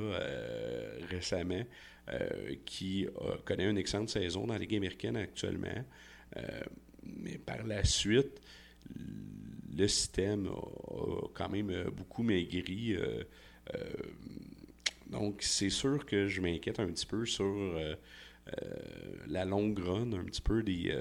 récemment, 1.09 1.63
qui 2.65 3.07
connaît 3.45 3.69
une 3.69 3.77
excellente 3.77 4.09
saison 4.09 4.45
dans 4.45 4.53
la 4.53 4.59
Ligue 4.59 4.75
américaine 4.75 5.15
actuellement. 5.15 5.85
mais 7.05 7.37
par 7.37 7.65
la 7.65 7.85
suite, 7.85 8.41
le 9.73 9.87
système 9.87 10.47
a, 10.47 11.27
quand 11.33 11.49
même 11.49 11.91
beaucoup 11.95 12.23
maigri. 12.23 12.97
Euh, 13.75 13.79
donc, 15.09 15.41
c'est 15.41 15.69
sûr 15.69 16.05
que 16.05 16.27
je 16.27 16.41
m'inquiète 16.41 16.79
un 16.79 16.87
petit 16.87 17.05
peu 17.05 17.25
sur 17.25 17.45
euh, 17.45 17.95
euh, 18.47 18.61
la 19.27 19.45
longue 19.45 19.79
run, 19.79 20.13
un 20.13 20.23
petit 20.23 20.41
peu 20.41 20.63
des, 20.63 20.93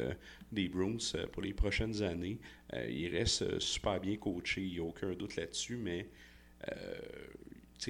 des 0.52 0.68
Bruins 0.68 0.96
pour 1.32 1.42
les 1.42 1.52
prochaines 1.52 2.02
années. 2.02 2.38
il 2.88 3.08
reste 3.08 3.58
super 3.58 4.00
bien 4.00 4.16
coaché, 4.16 4.62
il 4.62 4.72
n'y 4.74 4.78
a 4.78 4.82
aucun 4.82 5.12
doute 5.14 5.36
là-dessus, 5.36 5.76
mais 5.76 6.08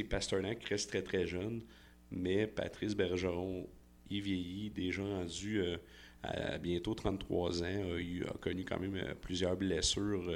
Pasternak 0.09 0.65
reste 0.65 0.91
très 0.91 1.03
très 1.03 1.27
jeune, 1.27 1.63
mais 2.11 2.47
Patrice 2.47 2.95
Bergeron, 2.95 3.69
il 4.11 4.23
vieillit, 4.23 4.71
déjà 4.71 5.03
rendu 5.03 5.63
à 6.23 6.59
bientôt 6.59 6.95
33 6.95 7.63
ans, 7.63 7.97
il 7.99 8.25
a 8.25 8.33
connu 8.41 8.65
quand 8.65 8.81
même 8.81 9.15
plusieurs 9.21 9.57
blessures 9.57 10.31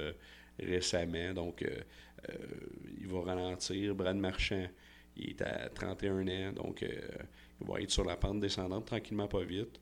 récemment, 0.62 1.32
donc 1.34 1.64
euh, 2.28 2.36
il 3.00 3.06
va 3.08 3.22
ralentir. 3.22 3.94
Brad 3.94 4.16
Marchand, 4.16 4.66
il 5.16 5.30
est 5.30 5.42
à 5.42 5.68
31 5.68 6.26
ans, 6.28 6.52
donc 6.52 6.82
euh, 6.82 7.00
il 7.60 7.66
va 7.66 7.80
être 7.80 7.90
sur 7.90 8.04
la 8.04 8.16
pente 8.16 8.40
descendante 8.40 8.86
tranquillement, 8.86 9.28
pas 9.28 9.44
vite. 9.44 9.80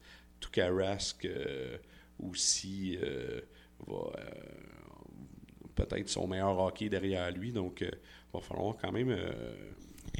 Rask 0.56 1.24
euh, 1.24 1.78
aussi 2.22 2.96
va 3.86 4.12
peut-être 5.74 6.08
son 6.08 6.26
meilleur 6.26 6.58
hockey 6.58 6.88
derrière 6.88 7.30
lui, 7.30 7.52
donc 7.52 7.80
il 7.80 7.90
va 8.32 8.40
falloir 8.40 8.76
quand 8.76 8.92
même. 8.92 9.16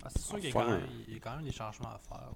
Ah, 0.02 0.08
c'est 0.10 0.22
sûr 0.22 0.36
qu'il 0.36 0.46
y, 0.46 1.16
a 1.16 1.20
quand 1.20 1.36
même 1.36 1.44
des 1.44 1.52
changements 1.52 1.90
à 1.90 1.98
faire. 1.98 2.32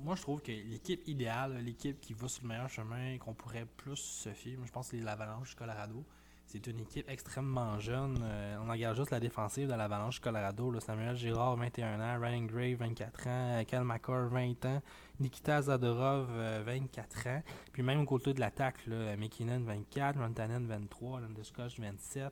Moi, 0.00 0.16
je 0.16 0.22
trouve 0.22 0.42
que 0.42 0.50
l'équipe 0.50 1.06
idéale, 1.06 1.58
l'équipe 1.64 2.00
qui 2.00 2.14
va 2.14 2.26
sur 2.26 2.42
le 2.42 2.48
meilleur 2.48 2.68
chemin, 2.68 3.16
qu'on 3.18 3.32
pourrait 3.32 3.66
plus 3.76 3.96
se 3.96 4.30
fier, 4.30 4.58
je 4.64 4.72
pense 4.72 4.90
que 4.90 4.96
c'est 4.96 5.04
l'Avalanche 5.04 5.54
Colorado. 5.54 6.04
C'est 6.52 6.66
une 6.66 6.80
équipe 6.80 7.08
extrêmement 7.08 7.78
jeune. 7.78 8.18
Euh, 8.22 8.58
on 8.60 8.70
regarde 8.70 8.94
juste 8.94 9.10
la 9.10 9.20
défensive 9.20 9.68
de 9.68 9.72
l'Avalanche 9.72 10.20
Colorado. 10.20 10.78
Samuel 10.80 11.16
Girard, 11.16 11.56
21 11.56 11.98
ans. 11.98 12.20
Ryan 12.20 12.42
Gray, 12.42 12.74
24 12.74 13.26
ans. 13.26 13.64
Cal 13.66 13.84
McCord, 13.84 14.28
20 14.28 14.66
ans. 14.66 14.82
Nikita 15.18 15.62
Zadorov, 15.62 16.26
24 16.66 17.26
euh, 17.26 17.30
ans. 17.30 17.42
Puis 17.72 17.82
même 17.82 18.00
au 18.02 18.04
côté 18.04 18.34
de 18.34 18.40
l'attaque, 18.40 18.86
McKinnon, 18.86 19.60
24. 19.60 20.18
Rantanen, 20.18 20.66
23. 20.66 21.20
Landeskog, 21.20 21.70
27. 21.78 22.30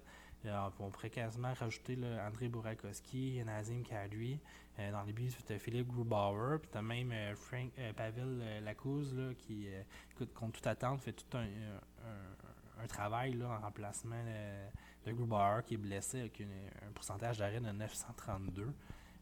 on 0.81 0.91
pourrait 0.91 1.09
quasiment 1.09 1.55
rajouter 1.55 1.97
André 2.29 2.49
Burakowski, 2.49 3.43
Nazim 3.47 3.83
Kadri. 3.83 4.39
Euh, 4.79 4.93
dans 4.93 5.03
les 5.05 5.15
buts, 5.15 5.33
tu 5.47 5.59
Philippe 5.59 5.89
Grubauer. 5.89 6.59
Puis 6.59 6.69
tu 6.71 6.77
as 6.77 6.83
même 6.83 7.15
Frank, 7.37 7.71
Pavel 7.97 8.45
Lacouze 8.65 9.17
qui, 9.39 9.67
contre 10.35 10.53
toute 10.53 10.67
attente, 10.67 11.01
fait 11.01 11.15
tout 11.15 11.39
un 11.39 11.47
travail 12.87 13.35
là, 13.35 13.49
en 13.49 13.61
remplacement 13.65 14.23
de, 15.05 15.11
de 15.11 15.63
qui 15.63 15.75
est 15.75 15.79
blessé 15.79 16.21
avec 16.21 16.41
un 16.41 16.93
pourcentage 16.93 17.39
d'arrêt 17.39 17.61
de 17.61 17.71
932. 17.71 18.73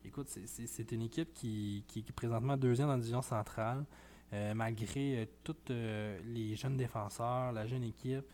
Écoute, 0.04 0.28
c'est 0.28 0.92
une 0.92 1.02
équipe 1.02 1.32
qui, 1.34 1.84
est 1.96 2.12
présentement 2.12 2.56
deuxième 2.56 2.86
dans 2.88 2.94
la 2.94 2.98
division 2.98 3.22
centrale, 3.22 3.84
euh, 4.32 4.54
malgré 4.54 5.18
euh, 5.18 5.26
tous 5.42 5.56
euh, 5.70 6.18
les 6.24 6.54
jeunes 6.56 6.76
défenseurs, 6.76 7.52
la 7.52 7.66
jeune 7.66 7.84
équipe. 7.84 8.24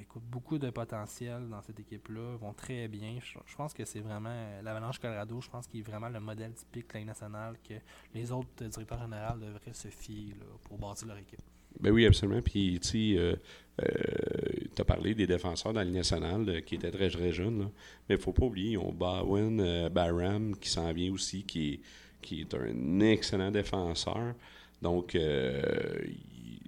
écoute, 0.00 0.22
beaucoup 0.24 0.58
de 0.58 0.70
potentiel 0.70 1.48
dans 1.48 1.62
cette 1.62 1.80
équipe-là, 1.80 2.36
vont 2.36 2.52
très 2.52 2.88
bien. 2.88 3.18
Je, 3.20 3.56
pense 3.56 3.72
que 3.72 3.84
c'est 3.84 4.00
vraiment 4.00 4.60
l'Avalanche 4.62 4.98
Colorado, 4.98 5.40
je 5.40 5.48
pense 5.48 5.66
qu'il 5.66 5.80
est 5.80 5.82
vraiment 5.90 6.08
le 6.08 6.20
modèle 6.20 6.52
typique 6.52 6.94
de 6.94 7.00
nationale 7.00 7.56
que 7.66 7.74
les 8.14 8.30
autres 8.30 8.64
directeurs 8.64 9.00
généraux 9.00 9.38
devraient 9.38 9.72
se 9.72 9.88
fier 9.88 10.34
pour 10.64 10.78
bâtir 10.78 11.08
leur 11.08 11.18
équipe. 11.18 11.42
Ben 11.80 11.92
oui, 11.92 12.06
absolument. 12.06 12.42
Puis, 12.42 12.80
tu 12.80 13.16
euh, 13.18 13.36
euh, 13.82 14.78
as 14.78 14.84
parlé 14.84 15.14
des 15.14 15.26
défenseurs 15.26 15.72
dans 15.72 15.80
la 15.80 15.84
Ligue 15.84 15.94
nationale 15.94 16.44
euh, 16.48 16.60
qui 16.60 16.74
étaient 16.74 16.90
très, 16.90 17.08
très 17.08 17.32
jeunes. 17.32 17.60
Là. 17.60 17.70
Mais 18.08 18.16
il 18.16 18.18
ne 18.18 18.22
faut 18.22 18.32
pas 18.32 18.46
oublier, 18.46 18.72
ils 18.72 18.78
ont 18.78 18.92
Bowen 18.92 19.88
Barham 19.88 20.56
qui 20.56 20.68
s'en 20.68 20.92
vient 20.92 21.12
aussi, 21.12 21.44
qui 21.44 21.74
est, 21.74 21.80
qui 22.20 22.40
est 22.40 22.54
un 22.54 23.00
excellent 23.00 23.50
défenseur. 23.50 24.34
Donc, 24.82 25.16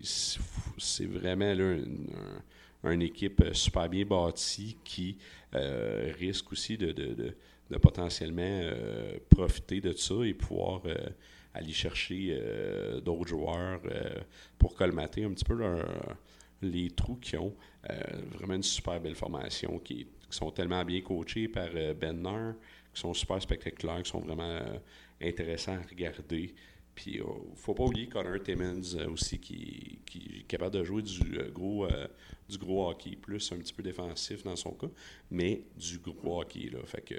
c'est 0.02 1.06
vraiment 1.06 1.52
là, 1.54 1.76
une, 2.84 3.02
équipe 3.02 3.44
super 3.52 3.88
bien 3.88 4.04
bâtie 4.04 4.76
qui 4.84 5.16
risque 5.52 6.52
aussi 6.52 6.76
de, 6.76 6.92
de 6.92 7.76
potentiellement 7.78 8.62
profiter 9.28 9.80
de 9.80 9.92
ça 9.92 10.14
et 10.24 10.34
pouvoir 10.34 10.82
aller 11.54 11.72
chercher 11.72 12.28
euh, 12.30 13.00
d'autres 13.00 13.28
joueurs 13.28 13.80
euh, 13.86 14.20
pour 14.58 14.74
colmater 14.74 15.24
un 15.24 15.30
petit 15.30 15.44
peu 15.44 15.58
les 16.62 16.90
trous 16.90 17.16
qu'ils 17.16 17.38
ont. 17.38 17.54
Euh, 17.88 17.96
vraiment 18.34 18.54
une 18.54 18.62
super 18.62 19.00
belle 19.00 19.14
formation 19.14 19.78
qui, 19.78 20.06
sont 20.30 20.52
tellement 20.52 20.84
bien 20.84 21.00
coachés 21.00 21.48
par 21.48 21.70
Benner, 22.00 22.52
qui 22.94 23.00
sont 23.00 23.12
super 23.12 23.42
spectaculaires, 23.42 24.00
qui 24.04 24.10
sont 24.10 24.20
vraiment 24.20 24.60
intéressants 25.20 25.74
à 25.74 25.82
regarder. 25.90 26.54
Puis, 27.00 27.12
il 27.14 27.20
ne 27.20 27.56
faut 27.56 27.72
pas 27.72 27.84
oublier 27.84 28.08
Connor 28.08 28.42
Timmons 28.42 28.94
aussi, 29.10 29.40
qui, 29.40 30.02
est 30.14 30.46
capable 30.46 30.74
de 30.74 30.84
jouer 30.84 31.00
du 31.00 31.50
gros, 31.50 31.88
du 32.46 32.58
gros 32.58 32.90
hockey, 32.90 33.16
plus 33.16 33.50
un 33.52 33.56
petit 33.56 33.72
peu 33.72 33.82
défensif 33.82 34.42
dans 34.42 34.54
son 34.54 34.72
cas, 34.72 34.88
mais 35.30 35.62
du 35.78 35.98
gros 35.98 36.42
hockey. 36.42 36.68
Là. 36.68 36.80
Fait 36.84 37.00
que, 37.00 37.14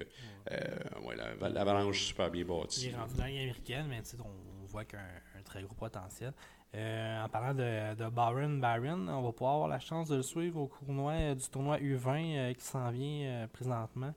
euh, 0.52 1.50
l'avalanche 1.50 2.04
super 2.04 2.30
bien 2.30 2.46
bâtie. 2.46 2.90
Il 2.90 2.94
est 2.94 2.96
rendu 2.96 3.16
dans 3.16 3.24
la 3.24 3.30
américaine, 3.30 3.88
mais 3.90 4.04
on 4.24 4.66
voit 4.68 4.86
qu'il 4.86 5.00
a 5.00 5.02
un, 5.40 5.42
très 5.44 5.64
gros 5.64 5.74
potentiel. 5.74 6.32
Euh, 6.76 7.24
en 7.24 7.30
parlant 7.30 7.56
de, 7.56 7.96
de 7.96 8.08
Baron 8.08 8.60
Barron, 8.60 9.08
on 9.08 9.24
va 9.24 9.32
pouvoir 9.32 9.56
avoir 9.56 9.68
la 9.68 9.80
chance 9.80 10.10
de 10.10 10.18
le 10.18 10.22
suivre 10.22 10.62
au 10.62 10.72
tournoi, 10.86 11.14
euh, 11.14 11.34
du 11.34 11.50
tournoi 11.50 11.80
U20 11.80 12.54
qui 12.54 12.64
s'en 12.64 12.92
vient 12.92 13.48
présentement. 13.52 14.14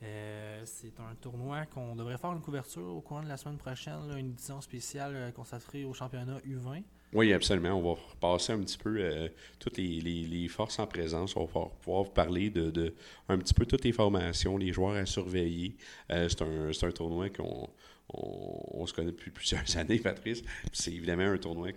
C'est 0.00 1.00
un 1.00 1.14
tournoi 1.20 1.66
qu'on 1.66 1.96
devrait 1.96 2.18
faire 2.18 2.32
une 2.32 2.40
couverture 2.40 2.94
au 2.94 3.00
courant 3.00 3.22
de 3.22 3.28
la 3.28 3.36
semaine 3.36 3.58
prochaine, 3.58 4.00
une 4.16 4.30
édition 4.30 4.60
spéciale 4.60 5.32
consacrée 5.34 5.84
au 5.84 5.92
championnat 5.92 6.38
U20. 6.46 6.82
Oui, 7.14 7.32
absolument. 7.32 7.72
On 7.72 7.94
va 7.94 8.00
repasser 8.10 8.52
un 8.52 8.60
petit 8.60 8.76
peu 8.76 8.98
euh, 9.00 9.28
toutes 9.58 9.78
les, 9.78 10.48
forces 10.48 10.78
en 10.78 10.86
présence. 10.86 11.36
On 11.36 11.46
va 11.46 11.66
pouvoir 11.80 12.10
parler 12.12 12.50
de, 12.50 12.94
un 13.28 13.38
petit 13.38 13.54
peu 13.54 13.64
toutes 13.64 13.84
les 13.84 13.92
formations, 13.92 14.58
les 14.58 14.72
joueurs 14.72 14.94
à 14.94 15.06
surveiller. 15.06 15.76
Euh, 16.10 16.28
c'est 16.28 16.84
un, 16.84 16.90
tournoi 16.90 17.30
qu'on 17.30 17.70
on, 18.12 18.86
se 18.86 18.92
connaît 18.92 19.12
depuis 19.12 19.30
plusieurs 19.34 19.76
années, 19.78 19.98
Patrice. 19.98 20.42
C'est 20.72 20.92
évidemment 20.92 21.24
un 21.24 21.38
tournoi 21.38 21.70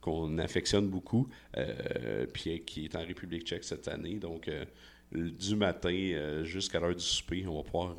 qu'on 0.00 0.38
affectionne 0.38 0.88
beaucoup, 0.88 1.28
euh, 1.56 2.26
puis 2.32 2.60
qui 2.64 2.84
est 2.84 2.94
en 2.94 3.04
République 3.04 3.44
tchèque 3.44 3.64
cette 3.64 3.88
année. 3.88 4.14
Donc, 4.14 4.48
du 5.14 5.56
matin 5.56 6.42
jusqu'à 6.44 6.80
l'heure 6.80 6.94
du 6.94 7.04
souper, 7.04 7.46
on 7.46 7.56
va 7.56 7.62
pouvoir 7.62 7.96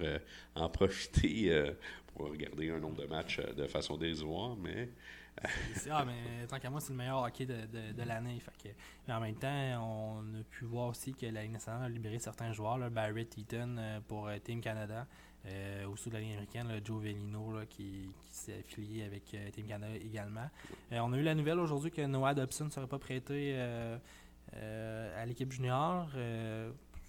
en 0.55 0.69
profiter 0.69 1.71
pour 2.07 2.29
regarder 2.29 2.69
un 2.69 2.79
nombre 2.79 3.01
de 3.01 3.07
matchs 3.07 3.39
de 3.55 3.67
façon 3.67 3.97
dérisoire, 3.97 4.55
ah, 5.89 6.05
mais 6.05 6.45
tant 6.47 6.59
qu'à 6.59 6.69
moi, 6.69 6.79
c'est 6.79 6.91
le 6.91 6.97
meilleur 6.97 7.23
hockey 7.23 7.45
de, 7.45 7.65
de, 7.93 8.03
l'année. 8.03 8.41
mais 9.07 9.13
en 9.13 9.19
même 9.19 9.35
temps, 9.35 9.47
on 9.81 10.39
a 10.39 10.43
pu 10.43 10.65
voir 10.65 10.89
aussi 10.89 11.13
que 11.13 11.25
la 11.25 11.43
Ligue 11.43 11.57
a 11.65 11.89
libéré 11.89 12.19
certains 12.19 12.51
joueurs. 12.51 12.77
Là, 12.77 12.89
Barrett 12.89 13.37
Eaton 13.37 13.75
euh, 13.77 13.99
pour 14.07 14.27
euh, 14.27 14.37
Team 14.43 14.61
Canada. 14.61 15.07
Euh, 15.45 15.85
aussi 15.87 16.09
de 16.09 16.13
la 16.13 16.21
Ligue 16.21 16.31
américaine, 16.31 16.81
Joe 16.85 17.03
Velino 17.03 17.59
qui, 17.69 18.09
s'est 18.29 18.59
affilié 18.59 19.03
avec 19.03 19.35
Team 19.51 19.67
Canada 19.67 19.93
également. 19.95 20.49
on 20.91 21.11
a 21.11 21.17
eu 21.17 21.21
la 21.21 21.35
nouvelle 21.35 21.59
aujourd'hui 21.59 21.91
que 21.91 22.01
Noah 22.01 22.33
Dobson 22.33 22.65
ne 22.65 22.69
serait 22.69 22.87
pas 22.87 22.97
prêté 22.97 23.59
à 24.53 25.25
l'équipe 25.25 25.51
junior. 25.51 26.07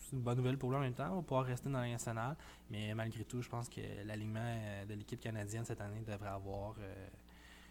C'est 0.04 0.16
une 0.16 0.22
bonne 0.22 0.36
nouvelle 0.36 0.58
pour 0.58 0.70
lui 0.70 0.76
en 0.76 0.80
même 0.80 0.94
temps. 0.94 1.10
On 1.12 1.16
va 1.16 1.22
pouvoir 1.22 1.46
rester 1.46 1.68
dans 1.68 1.80
la 1.80 1.88
nationale. 1.88 2.36
Mais 2.70 2.94
malgré 2.94 3.24
tout, 3.24 3.40
je 3.42 3.48
pense 3.48 3.68
que 3.68 3.80
l'alignement 4.06 4.56
de 4.88 4.94
l'équipe 4.94 5.20
canadienne 5.20 5.64
cette 5.64 5.80
année 5.80 6.02
devrait 6.06 6.28
avoir 6.28 6.76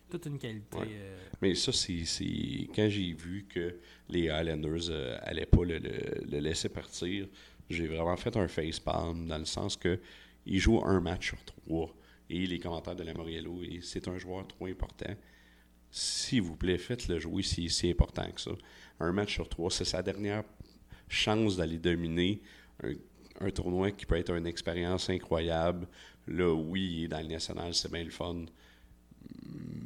toute 0.10 0.26
une 0.28 0.38
qualité. 0.38 0.78
Euh, 0.80 1.18
Mais 1.42 1.56
ça, 1.56 1.72
c'est 1.72 2.04
quand 2.76 2.88
j'ai 2.90 3.14
vu 3.14 3.46
que 3.50 3.80
les 4.10 4.30
Highlanders 4.30 4.90
n'allaient 4.90 5.44
euh, 5.44 5.58
pas 5.58 5.66
le, 5.66 6.40
laisser 6.40 6.70
partir, 6.70 7.28
j'ai 7.70 7.88
vraiment 7.88 8.16
fait 8.18 8.36
un 8.38 8.48
facepalm 8.48 9.28
dans 9.28 9.38
le 9.38 9.46
sens 9.46 9.76
que 9.76 10.00
il 10.46 10.60
joue 10.60 10.84
un 10.84 11.00
match 11.00 11.30
sur 11.30 11.44
trois. 11.46 11.94
Et 12.30 12.46
les 12.46 12.60
commentaires 12.60 12.96
de 12.96 13.04
la 13.04 13.14
Moriello, 13.14 13.62
c'est 13.82 14.08
un 14.08 14.18
joueur 14.18 14.48
trop 14.48 14.66
important. 14.66 15.14
S'il 15.90 16.42
vous 16.42 16.56
plaît, 16.56 16.78
faites-le 16.78 17.20
jouer 17.20 17.44
si 17.44 17.70
c'est 17.70 17.92
important 17.92 18.30
que 18.32 18.42
ça. 18.42 18.52
Un 19.00 19.12
match 19.12 19.34
sur 19.34 19.48
trois, 19.48 19.70
c'est 19.70 19.86
sa 19.86 20.02
dernière 20.02 20.44
chance 21.14 21.58
d'aller 21.58 21.78
dominer 21.78 22.42
un 23.40 23.50
tournoi 23.52 23.92
qui 23.92 24.06
peut 24.06 24.18
être 24.18 24.34
une 24.34 24.48
expérience 24.48 25.10
incroyable. 25.10 25.88
Là, 26.28 26.54
oui, 26.54 27.08
dans 27.08 27.20
le 27.20 27.28
national, 27.28 27.74
c'est 27.74 27.92
bien 27.92 28.04
le 28.04 28.10
fun. 28.10 28.46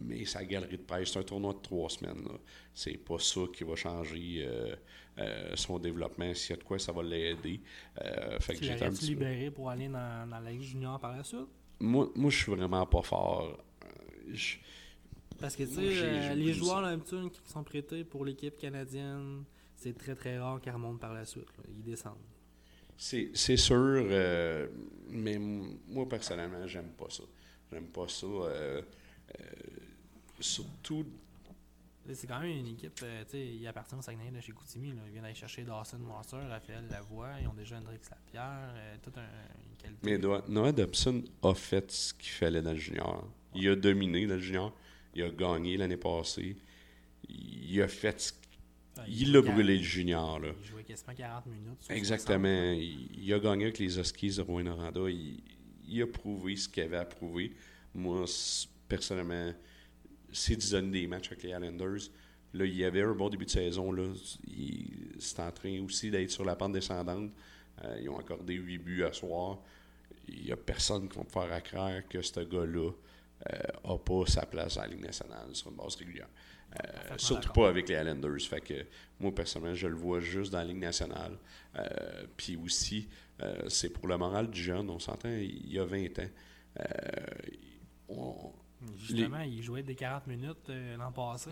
Mais 0.05 0.25
sa 0.25 0.45
galerie 0.45 0.77
de 0.77 0.83
presse, 0.83 1.11
c'est 1.11 1.19
un 1.19 1.23
tournoi 1.23 1.53
de 1.53 1.59
trois 1.59 1.89
semaines. 1.89 2.27
C'est 2.73 2.97
pas 2.97 3.19
ça 3.19 3.41
qui 3.53 3.63
va 3.63 3.75
changer 3.75 4.45
euh, 4.45 4.75
euh, 5.19 5.51
son 5.55 5.79
développement. 5.79 6.33
S'il 6.33 6.51
y 6.51 6.53
a 6.53 6.57
de 6.57 6.63
quoi, 6.63 6.79
ça 6.79 6.91
va 6.91 7.03
l'aider. 7.03 7.59
Euh, 8.01 8.39
fait 8.39 8.55
que 8.55 8.59
tu 8.59 8.83
un 8.83 8.89
libéré 8.89 9.51
pour 9.51 9.69
aller 9.69 9.87
dans, 9.87 10.29
la 10.29 10.51
Ligue 10.51 10.61
junior 10.61 10.99
par 10.99 11.15
la 11.15 11.23
suite? 11.23 11.47
Moi, 11.79 12.09
moi 12.15 12.29
je 12.29 12.37
suis 12.37 12.51
vraiment 12.51 12.85
pas 12.85 13.01
fort. 13.01 13.57
Parce 15.39 15.55
que, 15.55 15.63
tu 15.63 15.73
sais, 15.75 16.35
les 16.35 16.53
joueurs 16.53 16.81
là, 16.81 16.97
qui 16.97 17.51
sont 17.51 17.63
prêtés 17.63 18.03
pour 18.03 18.25
l'équipe 18.25 18.57
canadienne, 18.57 19.43
c'est 19.77 19.97
très 19.97 20.15
très 20.15 20.37
rare 20.37 20.59
qu'ils 20.59 20.73
remontent 20.73 20.97
par 20.97 21.13
la 21.13 21.23
suite. 21.23 21.47
Ils 21.69 21.83
descendent. 21.83 22.17
C'est 22.97 23.57
sûr, 23.57 24.03
mais 25.09 25.37
moi 25.37 26.09
personnellement, 26.09 26.67
j'aime 26.67 26.91
pas 26.97 27.09
ça. 27.09 27.23
J'aime 27.71 27.87
pas 27.87 28.07
ça. 28.07 28.25
Euh, 28.27 28.81
surtout. 30.39 31.05
C'est 32.13 32.25
quand 32.27 32.39
même 32.39 32.57
une 32.57 32.67
équipe, 32.67 32.93
euh, 33.03 33.23
tu 33.25 33.31
sais, 33.31 33.45
il 33.45 33.67
appartient 33.67 33.93
au 33.93 34.01
Saguenay 34.01 34.31
de 34.31 34.39
chez 34.39 34.53
Coutimi. 34.53 34.91
Là. 34.91 35.01
Ils 35.07 35.11
viennent 35.11 35.25
aller 35.25 35.33
chercher 35.33 35.63
Dawson 35.63 35.97
Master, 35.97 36.47
Raphaël 36.47 36.85
Lavoie, 36.89 37.31
ils 37.41 37.47
ont 37.49 37.53
déjà 37.53 37.77
Hendrix 37.77 37.99
Lapierre, 38.09 38.73
euh, 38.75 38.95
toute 39.03 39.17
un, 39.17 39.23
une 39.23 39.75
qualité. 39.75 39.99
Mais 40.03 40.17
Noah 40.47 40.71
Dobson 40.71 41.21
a 41.43 41.53
fait 41.53 41.91
ce 41.91 42.13
qu'il 42.13 42.31
fallait 42.31 42.61
dans 42.61 42.71
le 42.71 42.77
junior. 42.77 43.27
Il 43.53 43.67
a 43.67 43.75
dominé 43.75 44.25
dans 44.25 44.35
le 44.35 44.39
junior, 44.39 44.73
il 45.15 45.23
a 45.23 45.29
gagné 45.29 45.75
l'année 45.75 45.97
passée, 45.97 46.55
il 47.27 47.81
a 47.81 47.89
fait 47.89 48.21
ce 48.21 48.31
il 49.07 49.35
a 49.35 49.41
brûlé 49.41 49.77
le 49.77 49.83
junior. 49.83 50.39
Là. 50.39 50.49
Il 50.61 50.67
jouait 50.67 50.83
quasiment 50.83 51.13
40 51.13 51.45
minutes. 51.47 51.85
Exactement. 51.89 52.73
Il, 52.73 53.33
a 53.33 53.39
gagné 53.39 53.65
avec 53.65 53.79
les 53.79 53.99
Huskies 53.99 54.37
de 54.37 54.41
Rouen-Noranda. 54.41 55.09
Il, 55.09 55.41
il, 55.87 56.01
a 56.01 56.07
prouvé 56.07 56.55
ce 56.55 56.67
qu'il 56.67 56.83
avait 56.83 56.97
à 56.97 57.05
prouver. 57.05 57.53
Moi, 57.93 58.25
personnellement, 58.87 59.53
s'il 60.31 60.57
donne 60.69 60.91
des 60.91 61.07
matchs 61.07 61.27
avec 61.27 61.43
les 61.43 61.49
Islanders, 61.49 62.09
là, 62.53 62.65
il 62.65 62.75
y 62.75 62.83
avait 62.83 63.01
un 63.01 63.13
bon 63.13 63.29
début 63.29 63.45
de 63.45 63.49
saison. 63.49 63.91
Là, 63.91 64.11
c'est 65.19 65.39
en 65.39 65.51
train 65.51 65.81
aussi 65.81 66.11
d'être 66.11 66.31
sur 66.31 66.45
la 66.45 66.55
pente 66.55 66.73
descendante. 66.73 67.31
Euh, 67.83 67.99
ils 68.01 68.09
ont 68.09 68.19
accordé 68.19 68.55
8 68.55 68.77
buts 68.79 69.03
à 69.03 69.13
soir. 69.13 69.59
Il 70.27 70.43
n'y 70.43 70.51
a 70.51 70.57
personne 70.57 71.07
qui 71.07 71.17
va 71.17 71.23
me 71.23 71.29
faire 71.29 71.53
à 71.53 71.61
croire 71.61 72.07
que 72.09 72.21
ce 72.21 72.39
gars-là 72.39 72.91
n'a 73.45 73.91
euh, 73.91 73.97
pas 73.97 74.25
sa 74.25 74.45
place 74.45 74.77
à 74.77 74.81
la 74.81 74.87
Ligue 74.87 75.03
nationale 75.03 75.53
sur 75.53 75.69
une 75.69 75.77
base 75.77 75.95
régulière. 75.95 76.29
Euh, 76.83 77.17
surtout 77.17 77.51
pas 77.53 77.69
avec 77.69 77.87
les 77.87 77.95
Islanders. 77.95 78.41
Fait 78.41 78.61
que 78.61 78.85
moi, 79.19 79.33
personnellement, 79.33 79.75
je 79.75 79.87
le 79.87 79.95
vois 79.95 80.19
juste 80.19 80.51
dans 80.51 80.59
la 80.59 80.65
Ligue 80.65 80.79
nationale. 80.79 81.37
Puis 82.35 82.55
aussi, 82.57 83.07
c'est 83.67 83.89
pour 83.89 84.07
le 84.07 84.17
moral 84.17 84.49
du 84.49 84.61
jeune. 84.61 84.89
On 84.89 84.99
s'entend, 84.99 85.29
il 85.29 85.71
y 85.71 85.79
a 85.79 85.85
20 85.85 86.19
ans. 86.19 86.29
On, 88.09 88.51
Justement, 88.95 89.41
il 89.41 89.61
jouait 89.61 89.81
des 89.81 89.95
40 89.95 90.27
minutes 90.27 90.69
euh, 90.69 90.97
l'an 90.97 91.11
passé. 91.11 91.49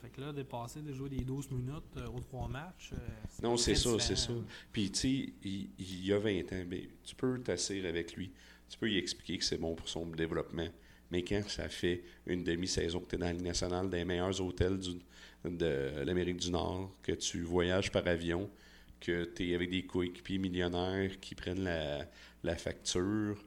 fait 0.00 0.10
que 0.10 0.20
là, 0.20 0.32
de 0.32 0.42
passer 0.42 0.80
de 0.80 0.92
jouer 0.92 1.08
des 1.08 1.24
12 1.24 1.50
minutes 1.50 1.96
euh, 1.96 2.06
aux 2.06 2.20
trois 2.20 2.46
matchs. 2.46 2.92
Euh, 2.92 2.96
non, 3.42 3.56
c'est 3.56 3.74
ça, 3.74 3.98
c'est 3.98 4.16
ça. 4.16 4.32
Puis, 4.70 4.90
tu 4.90 4.98
sais, 4.98 5.32
il, 5.42 6.06
y 6.06 6.12
a 6.12 6.18
20 6.18 6.52
ans, 6.52 6.64
mais 6.68 6.88
tu 7.02 7.16
peux 7.16 7.40
t'asseoir 7.40 7.84
avec 7.86 8.14
lui. 8.14 8.32
Tu 8.68 8.78
peux 8.78 8.86
lui 8.86 8.98
expliquer 8.98 9.38
que 9.38 9.44
c'est 9.44 9.58
bon 9.58 9.74
pour 9.74 9.88
son 9.88 10.06
développement. 10.06 10.68
Mais 11.10 11.22
quand 11.22 11.42
ça 11.48 11.68
fait 11.68 12.02
une 12.26 12.44
demi-saison 12.44 13.00
que 13.00 13.08
tu 13.08 13.14
es 13.16 13.18
dans 13.18 13.26
la 13.26 13.32
Ligue 13.32 13.46
nationale, 13.46 13.88
des 13.88 14.04
meilleurs 14.04 14.40
hôtels 14.40 14.78
de 15.44 16.04
l'Amérique 16.04 16.36
du 16.38 16.50
Nord, 16.50 16.92
que 17.02 17.12
tu 17.12 17.42
voyages 17.42 17.90
par 17.90 18.06
avion, 18.06 18.50
que 19.00 19.24
tu 19.24 19.50
es 19.50 19.54
avec 19.54 19.70
des 19.70 19.84
coéquipiers 19.84 20.38
millionnaires 20.38 21.18
qui 21.20 21.34
prennent 21.34 21.64
la, 21.64 22.56
facture, 22.56 23.42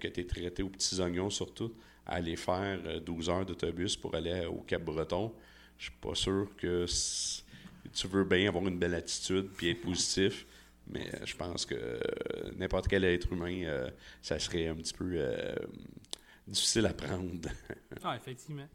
que 0.00 0.08
tu 0.08 0.20
es 0.20 0.24
traité 0.24 0.62
aux 0.62 0.68
petits 0.68 1.00
oignons 1.00 1.30
surtout 1.30 1.72
aller 2.10 2.36
faire 2.36 3.00
12 3.00 3.28
euh, 3.28 3.32
heures 3.32 3.46
d'autobus 3.46 3.96
pour 3.96 4.14
aller 4.14 4.44
au 4.46 4.60
Cap-Breton, 4.66 5.32
je 5.78 5.84
suis 5.84 5.98
pas 6.00 6.14
sûr 6.14 6.48
que 6.56 6.84
tu 7.92 8.08
veux 8.08 8.24
bien 8.24 8.48
avoir 8.48 8.66
une 8.66 8.78
belle 8.78 8.94
attitude 8.94 9.48
puis 9.56 9.70
être 9.70 9.80
positif. 9.80 10.46
Mais 10.88 11.06
euh, 11.14 11.24
je 11.24 11.36
pense 11.36 11.64
que 11.64 11.74
euh, 11.74 12.00
n'importe 12.56 12.88
quel 12.88 13.04
être 13.04 13.32
humain, 13.32 13.88
ça 14.20 14.38
serait 14.38 14.66
un 14.66 14.74
petit 14.74 14.92
peu 14.92 15.18
difficile 16.50 16.86
à 16.86 16.94
prendre. 16.94 17.48
ah, 18.04 18.16
effectivement. 18.16 18.68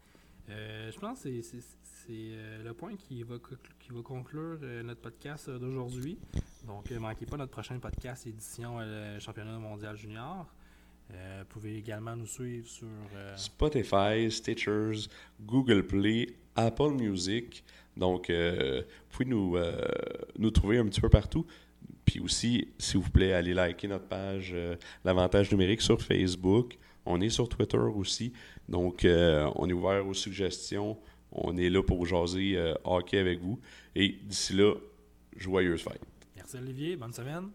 je 0.48 0.98
pense 0.98 1.22
que 1.22 1.42
c'est 1.42 2.64
le 2.64 2.72
point 2.72 2.96
qui 2.96 3.22
va, 3.22 3.36
qui 3.80 3.92
va 3.92 4.02
conclure 4.02 4.58
notre 4.84 5.00
podcast 5.00 5.50
d'aujourd'hui. 5.50 6.18
Donc, 6.66 6.90
ne 6.90 6.98
manquez 6.98 7.26
pas 7.26 7.36
notre 7.36 7.52
prochain 7.52 7.78
podcast 7.78 8.26
édition 8.26 8.78
Championnat 9.20 9.58
mondial 9.58 9.96
junior. 9.96 10.46
Euh, 11.14 11.40
vous 11.40 11.46
pouvez 11.46 11.76
également 11.76 12.16
nous 12.16 12.26
suivre 12.26 12.66
sur 12.66 12.88
euh, 13.14 13.36
Spotify, 13.36 14.30
Stitchers, 14.30 15.08
Google 15.40 15.86
Play, 15.86 16.34
Apple 16.56 16.90
Music. 16.90 17.64
Donc, 17.96 18.28
euh, 18.28 18.82
vous 18.82 19.08
pouvez 19.10 19.24
nous, 19.24 19.56
nous 20.38 20.50
trouver 20.50 20.78
un 20.78 20.86
petit 20.86 21.00
peu 21.00 21.08
partout. 21.08 21.46
Puis 22.04 22.20
aussi, 22.20 22.68
s'il 22.78 23.00
vous 23.00 23.10
plaît, 23.10 23.32
allez 23.32 23.54
liker 23.54 23.88
notre 23.88 24.06
page 24.06 24.54
L'Avantage 25.04 25.50
numérique 25.50 25.80
sur 25.80 26.00
Facebook. 26.00 26.76
On 27.06 27.20
est 27.20 27.30
sur 27.30 27.48
Twitter 27.48 27.78
aussi. 27.78 28.32
Donc, 28.68 29.06
on 29.06 29.68
est 29.68 29.72
ouvert 29.72 30.06
aux 30.06 30.14
suggestions. 30.14 30.98
On 31.32 31.56
est 31.56 31.70
là 31.70 31.82
pour 31.82 32.04
jaser 32.06 32.56
hockey 32.84 33.18
avec 33.18 33.40
vous. 33.40 33.58
Et 33.94 34.18
d'ici 34.22 34.54
là, 34.54 34.74
joyeuse 35.36 35.82
fête. 35.82 36.00
Merci 36.34 36.56
Olivier. 36.58 36.96
Bonne 36.96 37.12
semaine. 37.12 37.50